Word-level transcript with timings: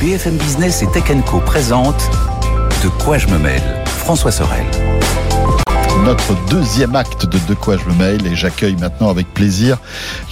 BFM 0.00 0.38
Business 0.38 0.82
et 0.82 0.86
Tech 0.86 1.04
Co 1.26 1.40
présente 1.40 2.10
De 2.82 2.88
quoi 3.04 3.18
je 3.18 3.26
me 3.28 3.38
mêle 3.38 3.62
François 3.84 4.32
Sorel. 4.32 4.64
Notre 6.06 6.34
deuxième 6.48 6.96
acte 6.96 7.26
de 7.26 7.38
De 7.46 7.52
quoi 7.52 7.76
je 7.76 7.84
me 7.84 7.94
mêle 7.98 8.26
et 8.26 8.34
j'accueille 8.34 8.76
maintenant 8.76 9.10
avec 9.10 9.26
plaisir 9.34 9.76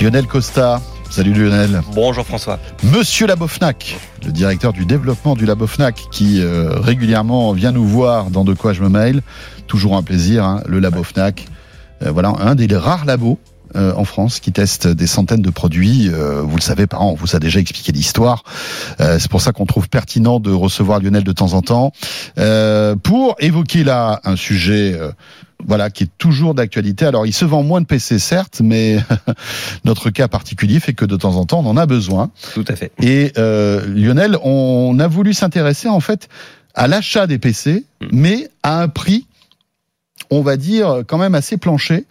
Lionel 0.01 0.27
Costa. 0.27 0.81
Salut 1.11 1.35
Lionel. 1.35 1.83
Bonjour 1.93 2.25
François. 2.25 2.59
Monsieur 2.83 3.27
Labofnac, 3.27 3.99
le 4.25 4.33
directeur 4.33 4.73
du 4.73 4.87
développement 4.87 5.35
du 5.35 5.45
Labofnac, 5.45 6.07
qui 6.11 6.41
euh, 6.41 6.81
régulièrement 6.81 7.53
vient 7.53 7.73
nous 7.73 7.87
voir 7.87 8.31
dans 8.31 8.45
De 8.45 8.55
quoi 8.55 8.73
je 8.73 8.83
me 8.83 8.89
mêle. 8.89 9.21
Toujours 9.67 9.99
un 9.99 10.03
plaisir, 10.03 10.47
hein, 10.47 10.63
le 10.67 10.79
Labofnac. 10.79 11.45
Euh, 12.03 12.11
voilà, 12.11 12.33
un 12.41 12.55
des 12.55 12.75
rares 12.75 13.05
labos 13.05 13.39
euh, 13.77 13.93
en 13.95 14.05
France 14.05 14.41
qui 14.41 14.53
teste 14.53 14.89
des 14.89 15.07
centaines 15.07 15.43
de 15.43 15.51
produits. 15.51 16.09
Euh, 16.09 16.43
vous 16.43 16.57
le 16.57 16.63
savez, 16.63 16.87
par 16.87 17.03
an, 17.03 17.11
on 17.11 17.15
vous 17.15 17.37
a 17.37 17.39
déjà 17.39 17.61
expliqué 17.61 17.93
l'histoire. 17.93 18.45
Euh, 19.01 19.19
c'est 19.19 19.31
pour 19.31 19.41
ça 19.41 19.53
qu'on 19.53 19.67
trouve 19.67 19.89
pertinent 19.89 20.41
de 20.41 20.51
recevoir 20.51 21.01
Lionel 21.01 21.25
de 21.25 21.33
temps 21.33 21.53
en 21.53 21.63
temps 21.63 21.93
pour 23.03 23.37
évoquer 23.41 23.85
là 23.85 24.21
un 24.25 24.37
sujet. 24.37 24.99
voilà, 25.67 25.91
qui 25.91 26.05
est 26.05 26.11
toujours 26.19 26.55
d'actualité. 26.55 27.05
Alors, 27.05 27.27
il 27.27 27.33
se 27.33 27.45
vend 27.45 27.63
moins 27.63 27.81
de 27.81 27.87
PC, 27.87 28.19
certes, 28.19 28.61
mais 28.63 28.99
notre 29.85 30.11
cas 30.11 30.29
particulier 30.29 30.79
fait 30.79 30.95
que 30.95 31.05
de 31.05 31.17
temps 31.17 31.35
en 31.35 31.45
temps, 31.47 31.61
on 31.65 31.71
en 31.71 31.77
a 31.77 31.87
besoin. 31.87 32.31
Tout 32.55 32.65
à 32.69 32.77
fait. 32.77 32.93
Et 33.03 33.33
Lionel, 33.37 34.39
on 34.43 34.99
a 35.01 35.09
voulu 35.09 35.35
s'intéresser 35.35 35.89
en 35.89 36.01
fait 36.01 36.29
à 36.75 36.87
l'achat 36.87 37.27
des 37.27 37.39
PC, 37.39 37.85
hmm. 38.01 38.07
mais 38.13 38.49
à 38.63 38.81
un 38.81 38.89
prix, 38.89 39.27
on 40.31 40.43
va 40.43 40.57
dire, 40.57 41.03
quand 41.07 41.19
même 41.19 41.35
assez 41.35 41.57
planché. 41.57 42.05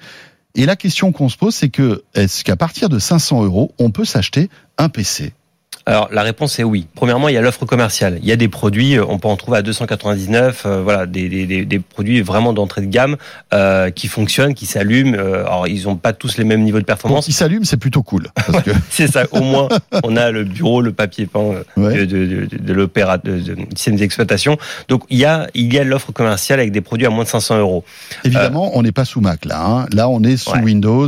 Et 0.58 0.66
la 0.66 0.76
question 0.76 1.12
qu'on 1.12 1.30
se 1.30 1.38
pose, 1.38 1.54
c'est 1.54 1.70
que 1.70 2.04
est-ce 2.16 2.44
qu'à 2.44 2.56
partir 2.56 2.90
de 2.90 2.98
500 2.98 3.44
euros, 3.46 3.76
on 3.78 3.92
peut 3.92 4.06
s'acheter 4.06 4.50
un 4.80 4.90
PC 4.90 5.34
alors 5.88 6.10
la 6.12 6.22
réponse 6.22 6.60
est 6.60 6.66
oui. 6.66 6.86
Premièrement, 6.96 7.30
il 7.30 7.36
y 7.36 7.38
a 7.38 7.42
l'offre 7.42 7.66
commerciale. 7.66 8.20
Il 8.22 8.28
y 8.28 8.34
a 8.34 8.36
des 8.36 8.50
produits, 8.50 8.98
euh, 8.98 9.06
on 9.08 9.20
peut 9.20 9.30
en 9.30 9.38
trouver 9.38 9.60
à 9.60 9.62
299, 9.62 10.64
euh, 10.66 10.82
voilà, 10.84 11.06
des, 11.06 11.30
des, 11.30 11.66
des, 11.66 11.80
produits 11.80 12.22
vraiment 12.22 12.52
d'entrée 12.52 12.82
de 12.82 12.88
gamme 12.88 13.16
euh, 13.54 13.90
qui 13.90 14.10
fonctionnent, 14.10 14.54
qui 14.54 14.66
s'allument. 14.66 15.16
Euh, 15.18 15.46
alors 15.46 15.66
ils 15.68 15.86
n'ont 15.86 15.96
pas 15.96 16.12
tous 16.12 16.38
les 16.38 16.44
mêmes 16.44 16.64
niveaux 16.64 16.80
de 16.80 16.86
performance. 16.86 17.26
Bon, 17.26 17.30
ils 17.30 17.34
s'allument, 17.34 17.64
c'est 17.64 17.78
plutôt 17.78 18.04
cool. 18.04 18.28
Que... 18.66 18.72
c'est 18.90 19.08
ça. 19.08 19.24
Au 19.32 19.40
moins, 19.40 19.70
on 20.04 20.18
a 20.18 20.30
le 20.30 20.44
bureau, 20.44 20.82
le 20.82 20.92
papier 20.92 21.26
peint 21.26 21.54
de, 21.78 22.04
de, 22.04 22.26
de, 22.26 22.48
de 22.52 22.74
l'opéra, 22.74 23.18
de, 23.18 23.40
de, 23.40 23.56
système 23.74 23.96
d'exploitation. 23.96 24.58
Donc 24.90 25.04
il 25.10 25.18
y 25.18 25.26
a 25.26 25.48
il 25.54 25.74
y 25.74 25.80
a 25.80 25.86
l'offre 25.86 26.12
commerciale 26.12 26.60
avec 26.60 26.74
des 26.74 26.82
produits 26.82 27.08
à 27.08 27.10
moins 27.10 27.24
de 27.24 27.30
500 27.30 27.60
euros. 27.60 27.86
Évidemment, 28.26 28.72
on 28.74 28.84
n'est 28.84 28.92
pas 28.92 29.06
sous 29.06 29.22
Mac 29.22 29.46
là. 29.46 29.66
Hein. 29.66 29.86
Là, 29.94 30.10
on 30.10 30.22
est 30.24 30.36
sous 30.36 30.52
Windows. 30.58 31.08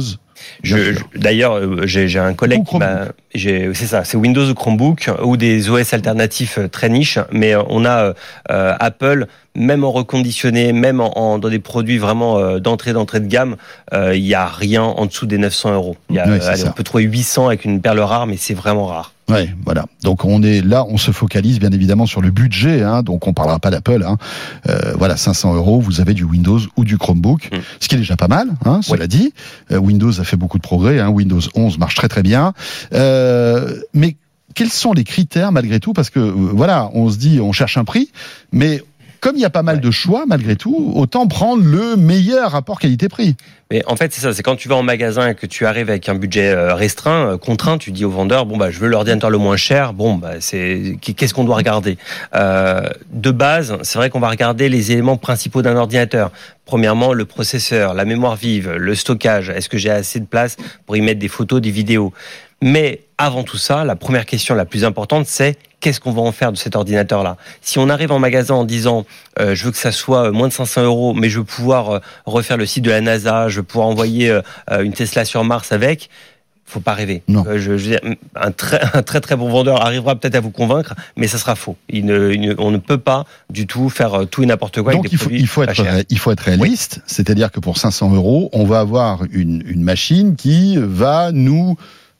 D'ailleurs, 1.15 1.57
euh, 1.57 1.85
j'ai 1.85 2.19
un 2.19 2.33
collègue 2.33 2.63
qui 2.65 2.77
m'a. 2.77 3.07
C'est 3.33 3.73
ça, 3.73 4.03
c'est 4.03 4.17
Windows 4.17 4.49
ou 4.49 4.53
Chromebook 4.53 5.09
ou 5.23 5.37
des 5.37 5.69
OS 5.69 5.93
alternatifs 5.93 6.57
euh, 6.57 6.67
très 6.67 6.89
niches, 6.89 7.19
mais 7.31 7.55
euh, 7.55 7.61
on 7.69 7.85
a 7.85 8.13
Apple, 8.47 9.27
même 9.59 9.83
en 9.83 9.91
reconditionné, 9.91 10.73
même 10.73 10.99
en, 11.01 11.37
dans 11.37 11.49
des 11.49 11.59
produits 11.59 11.99
vraiment 11.99 12.59
d'entrée 12.59 12.93
d'entrée 12.93 13.19
de 13.19 13.27
gamme, 13.27 13.55
il 13.93 14.23
n'y 14.23 14.33
a 14.33 14.47
rien 14.47 14.83
en 14.83 15.05
dessous 15.05 15.25
des 15.25 15.37
900 15.37 15.73
euros. 15.73 15.97
on 16.09 16.71
peut 16.71 16.83
trouver 16.83 17.03
800 17.03 17.47
avec 17.47 17.65
une 17.65 17.81
perle 17.81 17.99
rare, 17.99 18.25
mais 18.25 18.37
c'est 18.37 18.53
vraiment 18.53 18.87
rare. 18.87 19.13
Ouais, 19.29 19.53
voilà. 19.63 19.85
Donc 20.03 20.25
on 20.25 20.41
est 20.41 20.61
là, 20.61 20.85
on 20.89 20.97
se 20.97 21.11
focalise 21.11 21.59
bien 21.59 21.71
évidemment 21.71 22.05
sur 22.05 22.21
le 22.21 22.31
budget. 22.31 22.81
Hein, 22.81 23.03
donc 23.03 23.27
on 23.27 23.33
parlera 23.33 23.59
pas 23.59 23.69
d'Apple. 23.69 24.03
Hein. 24.05 24.17
Euh, 24.67 24.93
voilà, 24.95 25.17
500 25.17 25.53
euros, 25.53 25.79
vous 25.79 26.01
avez 26.01 26.13
du 26.13 26.23
Windows 26.23 26.59
ou 26.77 26.83
du 26.83 26.97
Chromebook, 26.97 27.49
mm. 27.51 27.57
ce 27.79 27.87
qui 27.87 27.95
est 27.95 27.99
déjà 27.99 28.17
pas 28.17 28.27
mal. 28.27 28.49
Hein, 28.65 28.81
cela 28.81 29.07
dit, 29.07 29.33
euh, 29.71 29.77
Windows 29.77 30.19
a 30.19 30.23
fait 30.23 30.37
beaucoup 30.37 30.57
de 30.57 30.63
progrès. 30.63 30.99
Hein, 30.99 31.09
Windows 31.09 31.41
11 31.53 31.77
marche 31.77 31.95
très 31.95 32.07
très 32.07 32.23
bien. 32.23 32.53
Euh, 32.93 33.79
mais 33.93 34.15
quels 34.55 34.69
sont 34.69 34.93
les 34.93 35.03
critères 35.03 35.51
malgré 35.51 35.79
tout? 35.79 35.93
Parce 35.93 36.09
que 36.09 36.19
euh, 36.19 36.33
voilà, 36.33 36.89
on 36.93 37.09
se 37.09 37.17
dit, 37.17 37.39
on 37.39 37.51
cherche 37.51 37.77
un 37.77 37.85
prix, 37.85 38.11
mais 38.51 38.81
comme 39.19 39.35
il 39.35 39.41
y 39.41 39.45
a 39.45 39.49
pas 39.49 39.63
mal 39.63 39.79
de 39.79 39.91
choix 39.91 40.25
malgré 40.27 40.55
tout, 40.55 40.93
autant 40.95 41.27
prendre 41.27 41.63
le 41.63 41.95
meilleur 41.95 42.51
rapport 42.51 42.79
qualité-prix. 42.79 43.35
Mais 43.71 43.83
en 43.85 43.95
fait, 43.95 44.11
c'est 44.11 44.21
ça. 44.21 44.33
C'est 44.33 44.41
quand 44.41 44.55
tu 44.55 44.67
vas 44.67 44.75
en 44.75 44.83
magasin 44.83 45.29
et 45.29 45.35
que 45.35 45.45
tu 45.45 45.65
arrives 45.65 45.89
avec 45.89 46.09
un 46.09 46.15
budget 46.15 46.49
euh, 46.49 46.73
restreint, 46.73 47.33
euh, 47.33 47.37
contraint, 47.37 47.77
tu 47.77 47.91
dis 47.91 48.03
au 48.03 48.09
vendeur 48.09 48.47
bon 48.47 48.57
bah 48.57 48.71
je 48.71 48.79
veux 48.79 48.87
l'ordinateur 48.87 49.29
le 49.29 49.37
moins 49.37 49.57
cher. 49.57 49.93
Bon 49.93 50.15
bah 50.15 50.33
c'est 50.39 50.97
qu'est-ce 51.01 51.33
qu'on 51.33 51.43
doit 51.43 51.57
regarder? 51.57 51.97
Euh, 52.35 52.81
De 53.11 53.31
base, 53.31 53.77
c'est 53.83 53.99
vrai 53.99 54.09
qu'on 54.09 54.19
va 54.19 54.29
regarder 54.29 54.69
les 54.69 54.91
éléments 54.91 55.17
principaux 55.17 55.61
d'un 55.61 55.75
ordinateur. 55.75 56.31
Premièrement, 56.65 57.13
le 57.13 57.25
processeur, 57.25 57.93
la 57.93 58.05
mémoire 58.05 58.35
vive, 58.35 58.71
le 58.71 58.95
stockage. 58.95 59.49
Est-ce 59.49 59.69
que 59.69 59.77
j'ai 59.77 59.91
assez 59.91 60.19
de 60.19 60.25
place 60.25 60.57
pour 60.85 60.97
y 60.97 61.01
mettre 61.01 61.19
des 61.19 61.27
photos, 61.27 61.61
des 61.61 61.71
vidéos? 61.71 62.13
Mais 62.61 63.01
avant 63.17 63.43
tout 63.43 63.57
ça, 63.57 63.83
la 63.85 63.95
première 63.95 64.25
question 64.25 64.55
la 64.55 64.65
plus 64.65 64.83
importante, 64.83 65.27
c'est 65.27 65.57
qu'est-ce 65.79 65.99
qu'on 65.99 66.11
va 66.11 66.21
en 66.21 66.31
faire 66.31 66.51
de 66.51 66.57
cet 66.57 66.75
ordinateur-là? 66.75 67.37
Si 67.61 67.79
on 67.79 67.89
arrive 67.89 68.11
en 68.11 68.19
magasin 68.19 68.55
en 68.55 68.65
disant 68.65 69.05
euh, 69.39 69.55
je 69.55 69.65
veux 69.65 69.71
que 69.71 69.77
ça 69.77 69.91
soit 69.91 70.31
moins 70.31 70.47
de 70.47 70.53
500 70.53 70.83
euros, 70.83 71.13
mais 71.13 71.29
je 71.29 71.39
veux 71.39 71.45
pouvoir 71.45 71.89
euh, 71.89 71.99
refaire 72.25 72.57
le 72.57 72.65
site 72.65 72.83
de 72.83 72.91
la 72.91 73.01
NASA, 73.01 73.49
je 73.49 73.57
veux 73.57 73.63
pouvoir 73.63 73.87
envoyer 73.87 74.29
euh, 74.29 74.41
une 74.81 74.93
Tesla 74.93 75.25
sur 75.25 75.43
Mars 75.43 75.71
avec, 75.71 76.09
faut 76.65 76.79
pas 76.79 76.93
rêver. 76.93 77.23
Non. 77.27 77.45
je, 77.55 77.77
je 77.77 77.95
un 78.35 78.51
très, 78.51 78.79
un 78.93 79.01
très 79.01 79.21
très 79.21 79.35
bon 79.35 79.49
vendeur 79.49 79.83
arrivera 79.85 80.15
peut-être 80.15 80.35
à 80.35 80.39
vous 80.39 80.51
convaincre, 80.51 80.95
mais 81.15 81.27
ça 81.27 81.37
sera 81.37 81.55
faux. 81.55 81.77
Il 81.89 82.05
ne, 82.05 82.55
on 82.57 82.71
ne 82.71 82.77
peut 82.77 82.97
pas 82.97 83.25
du 83.49 83.65
tout 83.65 83.89
faire 83.89 84.27
tout 84.29 84.43
et 84.43 84.45
n'importe 84.45 84.81
quoi. 84.81 84.93
Donc 84.93 85.05
avec 85.05 85.11
des 85.11 85.15
il, 85.15 85.19
faut, 85.19 85.29
il, 85.31 85.47
faut 85.47 85.63
être, 85.63 85.83
il 86.09 86.19
faut 86.19 86.31
être 86.31 86.41
réaliste, 86.41 87.01
c'est-à-dire 87.05 87.51
que 87.51 87.59
pour 87.59 87.77
500 87.77 88.13
euros, 88.13 88.49
on 88.53 88.65
va 88.65 88.79
avoir 88.79 89.23
une, 89.31 89.63
une 89.65 89.81
machine 89.81 90.35
qui 90.35 90.77
va 90.77 91.31
nous 91.31 91.75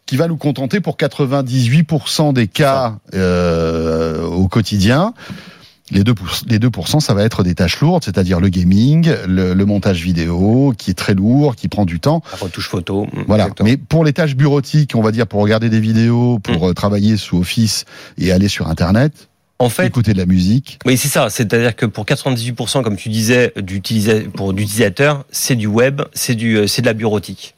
qui 0.10 0.18
va 0.18 0.28
nous 0.28 0.38
contenter 0.38 0.80
pour 0.80 0.98
98% 0.98 2.34
des 2.34 2.48
cas 2.48 2.96
euh, 3.14 4.24
au 4.24 4.48
quotidien. 4.48 5.14
Les 5.92 6.02
2%, 6.02 6.16
les 6.48 6.58
2%, 6.58 7.00
ça 7.00 7.14
va 7.14 7.24
être 7.24 7.44
des 7.44 7.54
tâches 7.54 7.80
lourdes, 7.80 8.04
c'est-à-dire 8.04 8.40
le 8.40 8.50
gaming, 8.50 9.14
le, 9.28 9.54
le, 9.54 9.66
montage 9.68 10.02
vidéo, 10.02 10.74
qui 10.76 10.90
est 10.90 10.96
très 10.96 11.14
lourd, 11.14 11.56
qui 11.56 11.68
prend 11.68 11.86
du 11.86 12.00
temps. 12.00 12.24
La 12.32 12.40
retouche 12.40 12.70
photo. 12.70 13.06
Mm, 13.06 13.24
voilà. 13.28 13.44
Exactement. 13.44 13.70
Mais 13.70 13.78
pour 13.78 14.04
les 14.04 14.14
tâches 14.14 14.36
bureautiques, 14.36 14.96
on 14.96 15.04
va 15.04 15.12
dire 15.12 15.28
pour 15.28 15.42
regarder 15.42 15.70
des 15.70 15.80
vidéos, 15.80 16.40
pour 16.40 16.70
mmh. 16.70 16.74
travailler 16.74 17.16
sous 17.16 17.38
Office 17.38 17.86
et 18.18 18.32
aller 18.32 18.48
sur 18.48 18.68
Internet, 18.68 19.30
en 19.60 19.70
fait, 19.70 19.86
écouter 19.86 20.14
de 20.14 20.18
la 20.18 20.26
musique. 20.26 20.80
Oui, 20.86 20.98
c'est 20.98 21.08
ça. 21.08 21.30
C'est-à-dire 21.30 21.76
que 21.76 21.86
pour 21.86 22.06
98%, 22.06 22.82
comme 22.82 22.98
tu 22.98 23.10
disais, 23.10 23.54
pour 24.34 24.54
d'utilisateurs, 24.54 25.26
c'est 25.30 25.56
du 25.56 25.68
web, 25.68 26.02
c'est 26.14 26.34
du, 26.34 26.56
euh, 26.56 26.66
c'est 26.68 26.82
de 26.82 26.88
la 26.88 26.94
bureautique. 26.94 27.54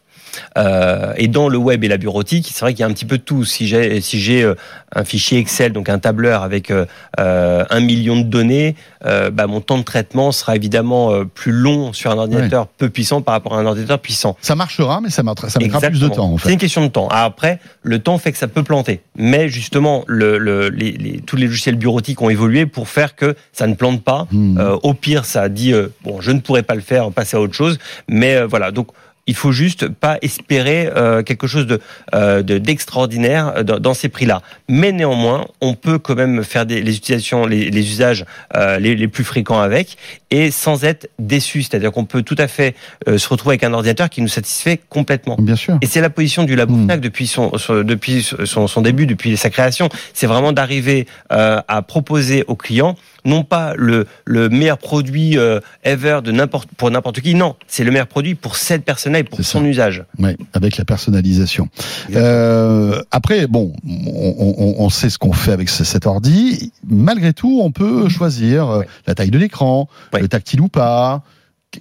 Euh, 0.57 1.13
et 1.17 1.27
dans 1.27 1.49
le 1.49 1.57
web 1.57 1.83
et 1.83 1.87
la 1.87 1.97
bureautique, 1.97 2.49
c'est 2.53 2.61
vrai 2.61 2.73
qu'il 2.73 2.81
y 2.81 2.83
a 2.83 2.87
un 2.87 2.93
petit 2.93 3.05
peu 3.05 3.17
de 3.17 3.23
tout. 3.23 3.45
Si 3.45 3.67
j'ai 3.67 4.01
si 4.01 4.19
j'ai 4.19 4.43
euh, 4.43 4.55
un 4.95 5.03
fichier 5.03 5.39
Excel, 5.39 5.73
donc 5.73 5.89
un 5.89 5.99
tableur 5.99 6.43
avec 6.43 6.71
euh, 6.71 6.85
un 7.17 7.79
million 7.79 8.17
de 8.17 8.23
données, 8.23 8.75
euh, 9.05 9.29
bah, 9.31 9.47
mon 9.47 9.61
temps 9.61 9.77
de 9.77 9.83
traitement 9.83 10.31
sera 10.31 10.55
évidemment 10.55 11.25
plus 11.33 11.51
long 11.51 11.93
sur 11.93 12.11
un 12.11 12.17
ordinateur 12.17 12.63
ouais. 12.63 12.69
peu 12.77 12.89
puissant 12.89 13.21
par 13.21 13.33
rapport 13.33 13.55
à 13.55 13.59
un 13.59 13.65
ordinateur 13.65 13.99
puissant. 13.99 14.37
Ça 14.41 14.55
marchera, 14.55 15.01
mais 15.01 15.09
ça 15.09 15.23
mettra, 15.23 15.49
ça 15.49 15.59
mettra 15.59 15.79
plus 15.81 15.99
de 15.99 16.07
temps. 16.07 16.33
En 16.33 16.37
fait. 16.37 16.47
C'est 16.47 16.53
une 16.53 16.59
question 16.59 16.83
de 16.83 16.89
temps. 16.89 17.07
Après, 17.09 17.59
le 17.83 17.99
temps 17.99 18.17
fait 18.17 18.31
que 18.31 18.37
ça 18.37 18.47
peut 18.47 18.63
planter, 18.63 19.01
mais 19.15 19.49
justement, 19.49 20.03
le, 20.07 20.37
le, 20.37 20.69
les, 20.69 20.91
les, 20.91 21.21
tous 21.21 21.35
les 21.35 21.47
logiciels 21.47 21.75
bureautiques 21.75 22.21
ont 22.21 22.29
évolué 22.29 22.65
pour 22.65 22.87
faire 22.87 23.15
que 23.15 23.35
ça 23.53 23.67
ne 23.67 23.75
plante 23.75 24.03
pas. 24.03 24.27
Mmh. 24.31 24.57
Euh, 24.57 24.77
au 24.83 24.93
pire, 24.93 25.25
ça 25.25 25.49
dit 25.49 25.73
bon, 26.03 26.21
je 26.21 26.31
ne 26.31 26.39
pourrais 26.39 26.63
pas 26.63 26.75
le 26.75 26.81
faire, 26.81 27.11
passer 27.11 27.37
à 27.37 27.41
autre 27.41 27.53
chose, 27.53 27.77
mais 28.07 28.41
voilà. 28.43 28.71
Donc 28.71 28.87
il 29.27 29.35
faut 29.35 29.51
juste 29.51 29.87
pas 29.87 30.17
espérer 30.21 30.89
euh, 30.95 31.23
quelque 31.23 31.47
chose 31.47 31.67
de 31.67 31.79
euh, 32.15 32.41
d'extraordinaire 32.41 33.63
dans, 33.63 33.79
dans, 33.79 33.93
ces 33.93 34.09
prix-là. 34.09 34.41
Mais 34.67 34.91
néanmoins, 34.91 35.45
on 35.61 35.73
peut 35.73 35.99
quand 35.99 36.15
même 36.15 36.43
faire 36.43 36.65
des, 36.65 36.81
les 36.81 36.95
utilisations, 36.97 37.45
les, 37.45 37.69
les 37.69 37.89
usages 37.89 38.25
euh, 38.55 38.79
les, 38.79 38.95
les, 38.95 39.07
plus 39.07 39.23
fréquents 39.23 39.59
avec, 39.59 39.97
et 40.31 40.51
sans 40.51 40.83
être 40.83 41.09
déçu. 41.19 41.61
C'est-à-dire 41.63 41.91
qu'on 41.91 42.05
peut 42.05 42.23
tout 42.23 42.35
à 42.37 42.47
fait 42.47 42.75
euh, 43.07 43.17
se 43.17 43.27
retrouver 43.29 43.53
avec 43.53 43.63
un 43.63 43.73
ordinateur 43.73 44.09
qui 44.09 44.21
nous 44.21 44.27
satisfait 44.27 44.79
complètement. 44.89 45.35
Bien 45.39 45.55
sûr. 45.55 45.77
Et 45.81 45.85
c'est 45.85 46.01
la 46.01 46.09
position 46.09 46.43
du 46.43 46.55
Labo 46.55 46.73
mmh. 46.73 46.97
depuis 46.97 47.27
son, 47.27 47.57
son, 47.57 47.83
depuis 47.83 48.23
son, 48.23 48.67
son, 48.67 48.81
début, 48.81 49.05
depuis 49.05 49.37
sa 49.37 49.49
création. 49.49 49.89
C'est 50.13 50.27
vraiment 50.27 50.51
d'arriver 50.51 51.07
euh, 51.31 51.61
à 51.67 51.81
proposer 51.81 52.43
aux 52.47 52.55
clients 52.55 52.95
non 53.25 53.43
pas 53.43 53.73
le, 53.77 54.07
le 54.25 54.49
meilleur 54.49 54.77
produit 54.77 55.37
euh, 55.37 55.59
ever 55.83 56.19
de 56.23 56.31
n'importe 56.31 56.69
pour 56.77 56.91
n'importe 56.91 57.21
qui, 57.21 57.35
non, 57.35 57.55
c'est 57.67 57.83
le 57.83 57.91
meilleur 57.91 58.07
produit 58.07 58.35
pour 58.35 58.55
cette 58.55 58.83
personne-là 58.83 59.19
et 59.19 59.23
pour 59.23 59.39
son 59.43 59.59
ça. 59.59 59.65
usage. 59.65 60.03
Oui, 60.19 60.35
avec 60.53 60.77
la 60.77 60.85
personnalisation. 60.85 61.69
Euh, 62.15 63.01
après, 63.11 63.47
bon, 63.47 63.73
on, 63.87 64.55
on, 64.57 64.75
on 64.79 64.89
sait 64.89 65.09
ce 65.09 65.17
qu'on 65.17 65.33
fait 65.33 65.51
avec 65.51 65.69
cet 65.69 66.05
ordi. 66.05 66.71
Malgré 66.87 67.33
tout, 67.33 67.61
on 67.63 67.71
peut 67.71 68.09
choisir 68.09 68.67
ouais. 68.69 68.87
la 69.07 69.15
taille 69.15 69.31
de 69.31 69.37
l'écran, 69.37 69.87
ouais. 70.13 70.21
le 70.21 70.27
tactile 70.27 70.61
ou 70.61 70.67
pas. 70.67 71.23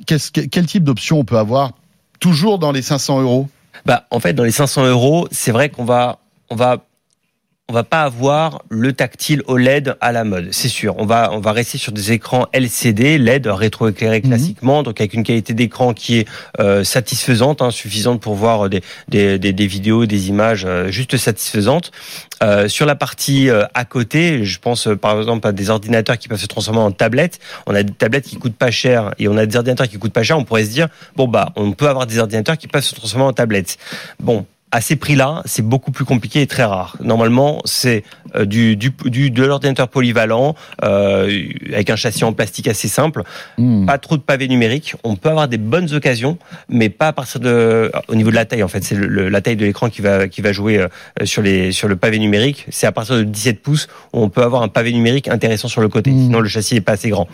Qu'est-ce, 0.07 0.31
quel 0.31 0.67
type 0.67 0.85
d'option 0.85 1.19
on 1.19 1.25
peut 1.25 1.39
avoir 1.39 1.73
toujours 2.21 2.59
dans 2.59 2.73
les 2.73 2.83
500 2.83 3.23
euros? 3.23 3.49
Bah, 3.87 4.07
en 4.11 4.21
fait, 4.21 4.35
dans 4.35 4.45
les 4.45 4.53
500 4.53 4.87
euros, 4.87 5.27
c'est 5.31 5.53
vrai 5.53 5.71
qu'on 5.71 5.85
va 5.85 6.19
on 6.51 6.57
va 6.57 6.85
on 7.71 7.73
va 7.73 7.85
pas 7.85 8.03
avoir 8.03 8.63
le 8.69 8.93
tactile 8.93 9.45
OLED 9.47 9.97
à 10.01 10.11
la 10.11 10.25
mode, 10.25 10.49
c'est 10.51 10.69
sûr. 10.69 10.97
On 10.99 11.07
va 11.07 11.31
on 11.33 11.39
va 11.39 11.53
rester 11.53 11.79
sur 11.79 11.93
des 11.93 12.11
écrans 12.11 12.47
LCD, 12.53 13.17
LED 13.17 13.47
rétroéclairés 13.47 14.21
Mhm. 14.23 14.29
classiquement, 14.29 14.83
donc 14.83 15.01
avec 15.01 15.15
une 15.15 15.23
qualité 15.23 15.55
d'écran 15.55 15.95
qui 15.95 16.19
est 16.19 16.29
euh, 16.59 16.83
satisfaisante, 16.83 17.63
hein, 17.63 17.71
suffisante 17.71 18.21
pour 18.21 18.35
voir 18.35 18.69
des, 18.69 18.83
des, 19.09 19.39
des, 19.39 19.53
des 19.53 19.67
vidéos, 19.69 20.05
des 20.07 20.29
images 20.29 20.65
euh, 20.67 20.91
juste 20.91 21.17
satisfaisantes. 21.17 21.93
Euh, 22.43 22.67
sur 22.67 22.87
la 22.87 22.97
partie 22.97 23.49
euh, 23.51 23.65
à 23.75 23.85
côté, 23.85 24.45
je 24.45 24.59
pense 24.59 24.89
euh, 24.89 24.97
par 24.97 25.17
exemple 25.19 25.47
à 25.47 25.53
des 25.53 25.71
ordinateurs 25.71 26.19
qui 26.19 26.27
peuvent 26.27 26.41
se 26.41 26.47
transformer 26.47 26.81
en 26.81 26.91
tablettes. 26.91 27.39
On 27.69 27.75
a 27.77 27.85
des 27.85 27.93
tablettes 27.93 28.25
qui 28.25 28.37
coûtent 28.37 28.57
pas 28.57 28.73
cher 28.73 29.15
et 29.21 29.29
on 29.29 29.37
a 29.37 29.47
des 29.47 29.57
ordinateurs 29.57 29.87
qui 29.87 29.99
coûtent 29.99 30.13
pas 30.13 30.25
cher. 30.25 30.37
On 30.37 30.45
pourrait 30.45 30.65
se 30.65 30.71
dire 30.71 30.89
bon 31.15 31.29
bah 31.29 31.53
on 31.55 31.71
peut 31.71 31.89
avoir 31.89 32.09
des 32.09 32.19
ordinateurs 32.19 32.59
qui 32.59 32.67
peuvent 32.67 32.83
se 32.83 32.97
transformer 32.97 33.27
en 33.27 33.33
tablettes. 33.33 33.79
Bon, 34.19 34.45
à 34.73 34.81
ces 34.81 34.97
prix-là, 34.97 35.43
c'est 35.47 35.63
beaucoup 35.63 35.91
plus 35.91 36.05
compliqué 36.05 36.43
et 36.43 36.47
très 36.47 36.65
rare. 36.65 36.97
Normalement, 37.01 37.61
c'est 37.65 38.05
euh, 38.37 38.45
du, 38.45 38.77
du, 38.77 38.93
du, 39.07 39.31
de 39.31 39.45
l'ordinateur 39.45 39.89
polyvalent 39.89 40.55
euh, 40.85 41.43
avec 41.73 41.91
un 41.91 41.97
châssis 41.97 42.25
en 42.25 42.33
plastique 42.33 42.69
assez 42.69 42.89
simple, 42.89 43.23
Hmm. 43.59 43.87
pas 43.87 43.99
trop 43.99 44.17
de 44.17 44.23
pavés 44.23 44.49
numériques. 44.49 44.95
On 45.05 45.17
peut 45.17 45.29
avoir 45.29 45.49
des 45.49 45.59
bonnes 45.59 45.93
occasions, 45.93 46.39
mais 46.69 46.89
pas 46.89 47.09
à 47.09 47.13
partir 47.13 47.41
de 47.41 47.91
au 48.09 48.15
niveau 48.15 48.31
de 48.31 48.35
la 48.35 48.45
taille. 48.45 48.63
En 48.63 48.69
fait, 48.69 48.83
c'est 48.85 48.97
la 48.97 49.41
taille 49.41 49.57
de 49.57 49.65
l'écran 49.65 49.91
qui 49.91 50.03
va 50.03 50.29
qui 50.29 50.41
va 50.41 50.53
jouer 50.53 50.79
euh, 50.79 50.89
sur 51.25 51.43
les 51.43 51.73
sur 51.73 51.89
le 51.89 51.97
pavé 51.97 52.19
numérique. 52.19 52.67
C'est 52.71 52.87
à 52.87 52.93
partir 52.93 53.17
de 53.17 53.23
17 53.25 53.61
pouces 53.63 53.89
où 54.13 54.23
on 54.23 54.29
peut 54.29 54.43
avoir 54.43 54.63
un 54.63 54.69
pavé 54.69 54.93
numérique 54.93 55.29
intéressant 55.29 55.69
sur 55.69 55.81
le 55.81 55.89
côté. 55.89 56.11
Mmh. 56.11 56.25
Sinon, 56.25 56.41
le 56.41 56.49
châssis 56.49 56.77
est 56.77 56.81
pas 56.81 56.93
assez 56.93 57.11
grand. 57.11 57.29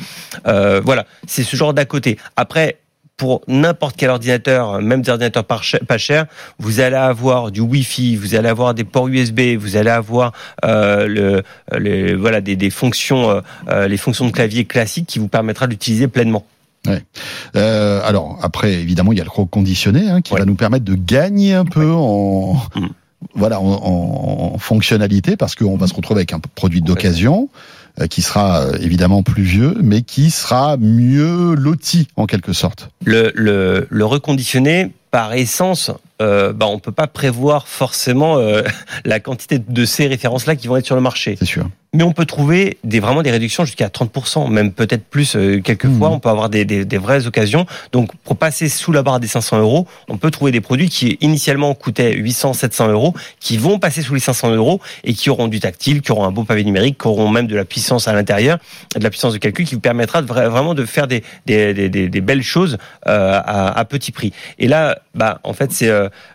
Euh, 0.47 0.81
voilà, 0.85 1.06
c'est 1.27 1.43
ce 1.43 1.56
genre 1.56 1.75
d'à 1.75 1.85
côté. 1.85 2.19
Après 2.37 2.79
pour 3.16 3.40
n'importe 3.48 3.96
quel 3.96 4.10
ordinateur, 4.10 4.80
même 4.82 5.00
des 5.02 5.10
ordinateurs 5.10 5.44
pas 5.44 5.60
cher- 5.62 5.80
pas 5.86 5.96
chers, 5.98 6.26
vous 6.58 6.80
allez 6.80 6.96
avoir 6.96 7.50
du 7.50 7.60
Wi-Fi, 7.60 8.16
vous 8.16 8.34
allez 8.34 8.48
avoir 8.48 8.74
des 8.74 8.84
ports 8.84 9.08
USB, 9.08 9.56
vous 9.58 9.76
allez 9.76 9.90
avoir 9.90 10.32
euh, 10.64 11.06
le, 11.06 11.42
le- 11.78 12.14
voilà 12.16 12.40
des, 12.40 12.56
des 12.56 12.70
fonctions, 12.70 13.30
euh, 13.30 13.40
euh, 13.68 13.88
les 13.88 13.96
fonctions 13.96 14.26
de 14.26 14.32
clavier 14.32 14.64
classiques 14.66 15.06
qui 15.06 15.18
vous 15.18 15.28
permettra 15.28 15.66
d'utiliser 15.66 16.08
pleinement. 16.08 16.44
Euh, 17.56 18.00
alors 18.04 18.38
après, 18.42 18.74
évidemment, 18.74 19.12
il 19.12 19.18
y 19.18 19.20
a 19.20 19.24
le 19.24 19.30
reconditionné 19.30 20.08
hein, 20.08 20.20
qui 20.20 20.32
Ouais. 20.34 20.38
va 20.40 20.44
nous 20.46 20.54
permettre 20.54 20.84
de 20.84 20.94
gagner 20.94 21.54
un 21.54 21.64
peu 21.64 21.90
en 21.90 22.54
Mm. 22.76 22.86
voilà 23.34 23.60
en, 23.60 23.64
en- 23.64 24.52
en 24.54 24.58
fonctionnalité 24.58 25.36
parce 25.36 25.54
qu'on 25.56 25.76
va 25.76 25.86
se 25.88 25.94
retrouver 25.94 26.20
avec 26.20 26.32
un 26.32 26.38
produit 26.54 26.82
d'occasion 26.82 27.48
euh, 27.54 27.86
qui 28.08 28.22
sera 28.22 28.60
euh, 28.60 28.78
évidemment 28.81 29.22
plus 29.22 29.43
vieux, 29.43 29.75
mais 29.82 30.02
qui 30.02 30.31
sera 30.31 30.76
mieux 30.76 31.54
loti 31.54 32.08
en 32.16 32.26
quelque 32.26 32.52
sorte. 32.52 32.90
Le, 33.04 33.32
le, 33.34 33.87
le 33.88 34.04
reconditionné, 34.04 34.93
par 35.10 35.32
essence, 35.32 35.90
euh, 36.22 36.52
bah, 36.52 36.66
on 36.66 36.78
peut 36.78 36.92
pas 36.92 37.06
prévoir 37.06 37.68
forcément 37.68 38.38
euh, 38.38 38.62
la 39.04 39.20
quantité 39.20 39.58
de 39.58 39.84
ces 39.84 40.06
références-là 40.06 40.56
qui 40.56 40.66
vont 40.68 40.76
être 40.76 40.86
sur 40.86 40.94
le 40.96 41.00
marché. 41.02 41.36
C'est 41.38 41.44
sûr. 41.44 41.68
Mais 41.94 42.02
on 42.02 42.12
peut 42.12 42.26
trouver 42.26 42.76
des, 42.84 43.00
vraiment 43.00 43.22
des 43.22 43.30
réductions 43.30 43.64
jusqu'à 43.64 43.88
30%, 43.88 44.50
même 44.50 44.72
peut-être 44.72 45.04
plus 45.04 45.34
euh, 45.34 45.60
quelquefois. 45.62 46.08
Mhm. 46.08 46.14
On 46.16 46.18
peut 46.20 46.28
avoir 46.28 46.50
des, 46.50 46.64
des, 46.66 46.84
des 46.84 46.98
vraies 46.98 47.26
occasions. 47.26 47.64
Donc, 47.92 48.10
pour 48.24 48.36
passer 48.36 48.68
sous 48.68 48.92
la 48.92 49.02
barre 49.02 49.18
des 49.18 49.28
500 49.28 49.60
euros, 49.60 49.86
on 50.08 50.18
peut 50.18 50.30
trouver 50.30 50.52
des 50.52 50.60
produits 50.60 50.90
qui 50.90 51.16
initialement 51.22 51.72
coûtaient 51.74 52.12
800, 52.12 52.52
700 52.52 52.88
euros, 52.90 53.14
qui 53.40 53.56
vont 53.56 53.78
passer 53.78 54.02
sous 54.02 54.12
les 54.12 54.20
500 54.20 54.54
euros 54.54 54.80
et 55.04 55.14
qui 55.14 55.30
auront 55.30 55.48
du 55.48 55.58
tactile, 55.60 56.02
qui 56.02 56.12
auront 56.12 56.24
un 56.24 56.32
beau 56.32 56.44
pavé 56.44 56.64
numérique, 56.64 56.98
qui 57.00 57.06
auront 57.08 57.30
même 57.30 57.46
de 57.46 57.56
la 57.56 57.64
puissance 57.64 58.08
à 58.08 58.12
l'intérieur, 58.12 58.58
de 58.94 59.02
la 59.02 59.08
puissance 59.08 59.32
de 59.32 59.38
calcul 59.38 59.64
qui 59.64 59.74
vous 59.74 59.80
permettra 59.80 60.20
de 60.20 60.26
vraiment 60.26 60.74
de 60.74 60.84
faire 60.84 61.06
des, 61.06 61.22
des, 61.46 61.72
des, 61.72 61.88
des- 61.88 62.08
des 62.10 62.20
belles 62.20 62.42
choses 62.42 62.76
euh, 63.06 63.40
à, 63.42 63.78
à 63.78 63.84
petit 63.86 64.12
prix. 64.12 64.32
Et 64.58 64.68
là, 64.68 64.98
bah, 65.14 65.40
en 65.44 65.54
fait, 65.54 65.72
c'est 65.72 65.88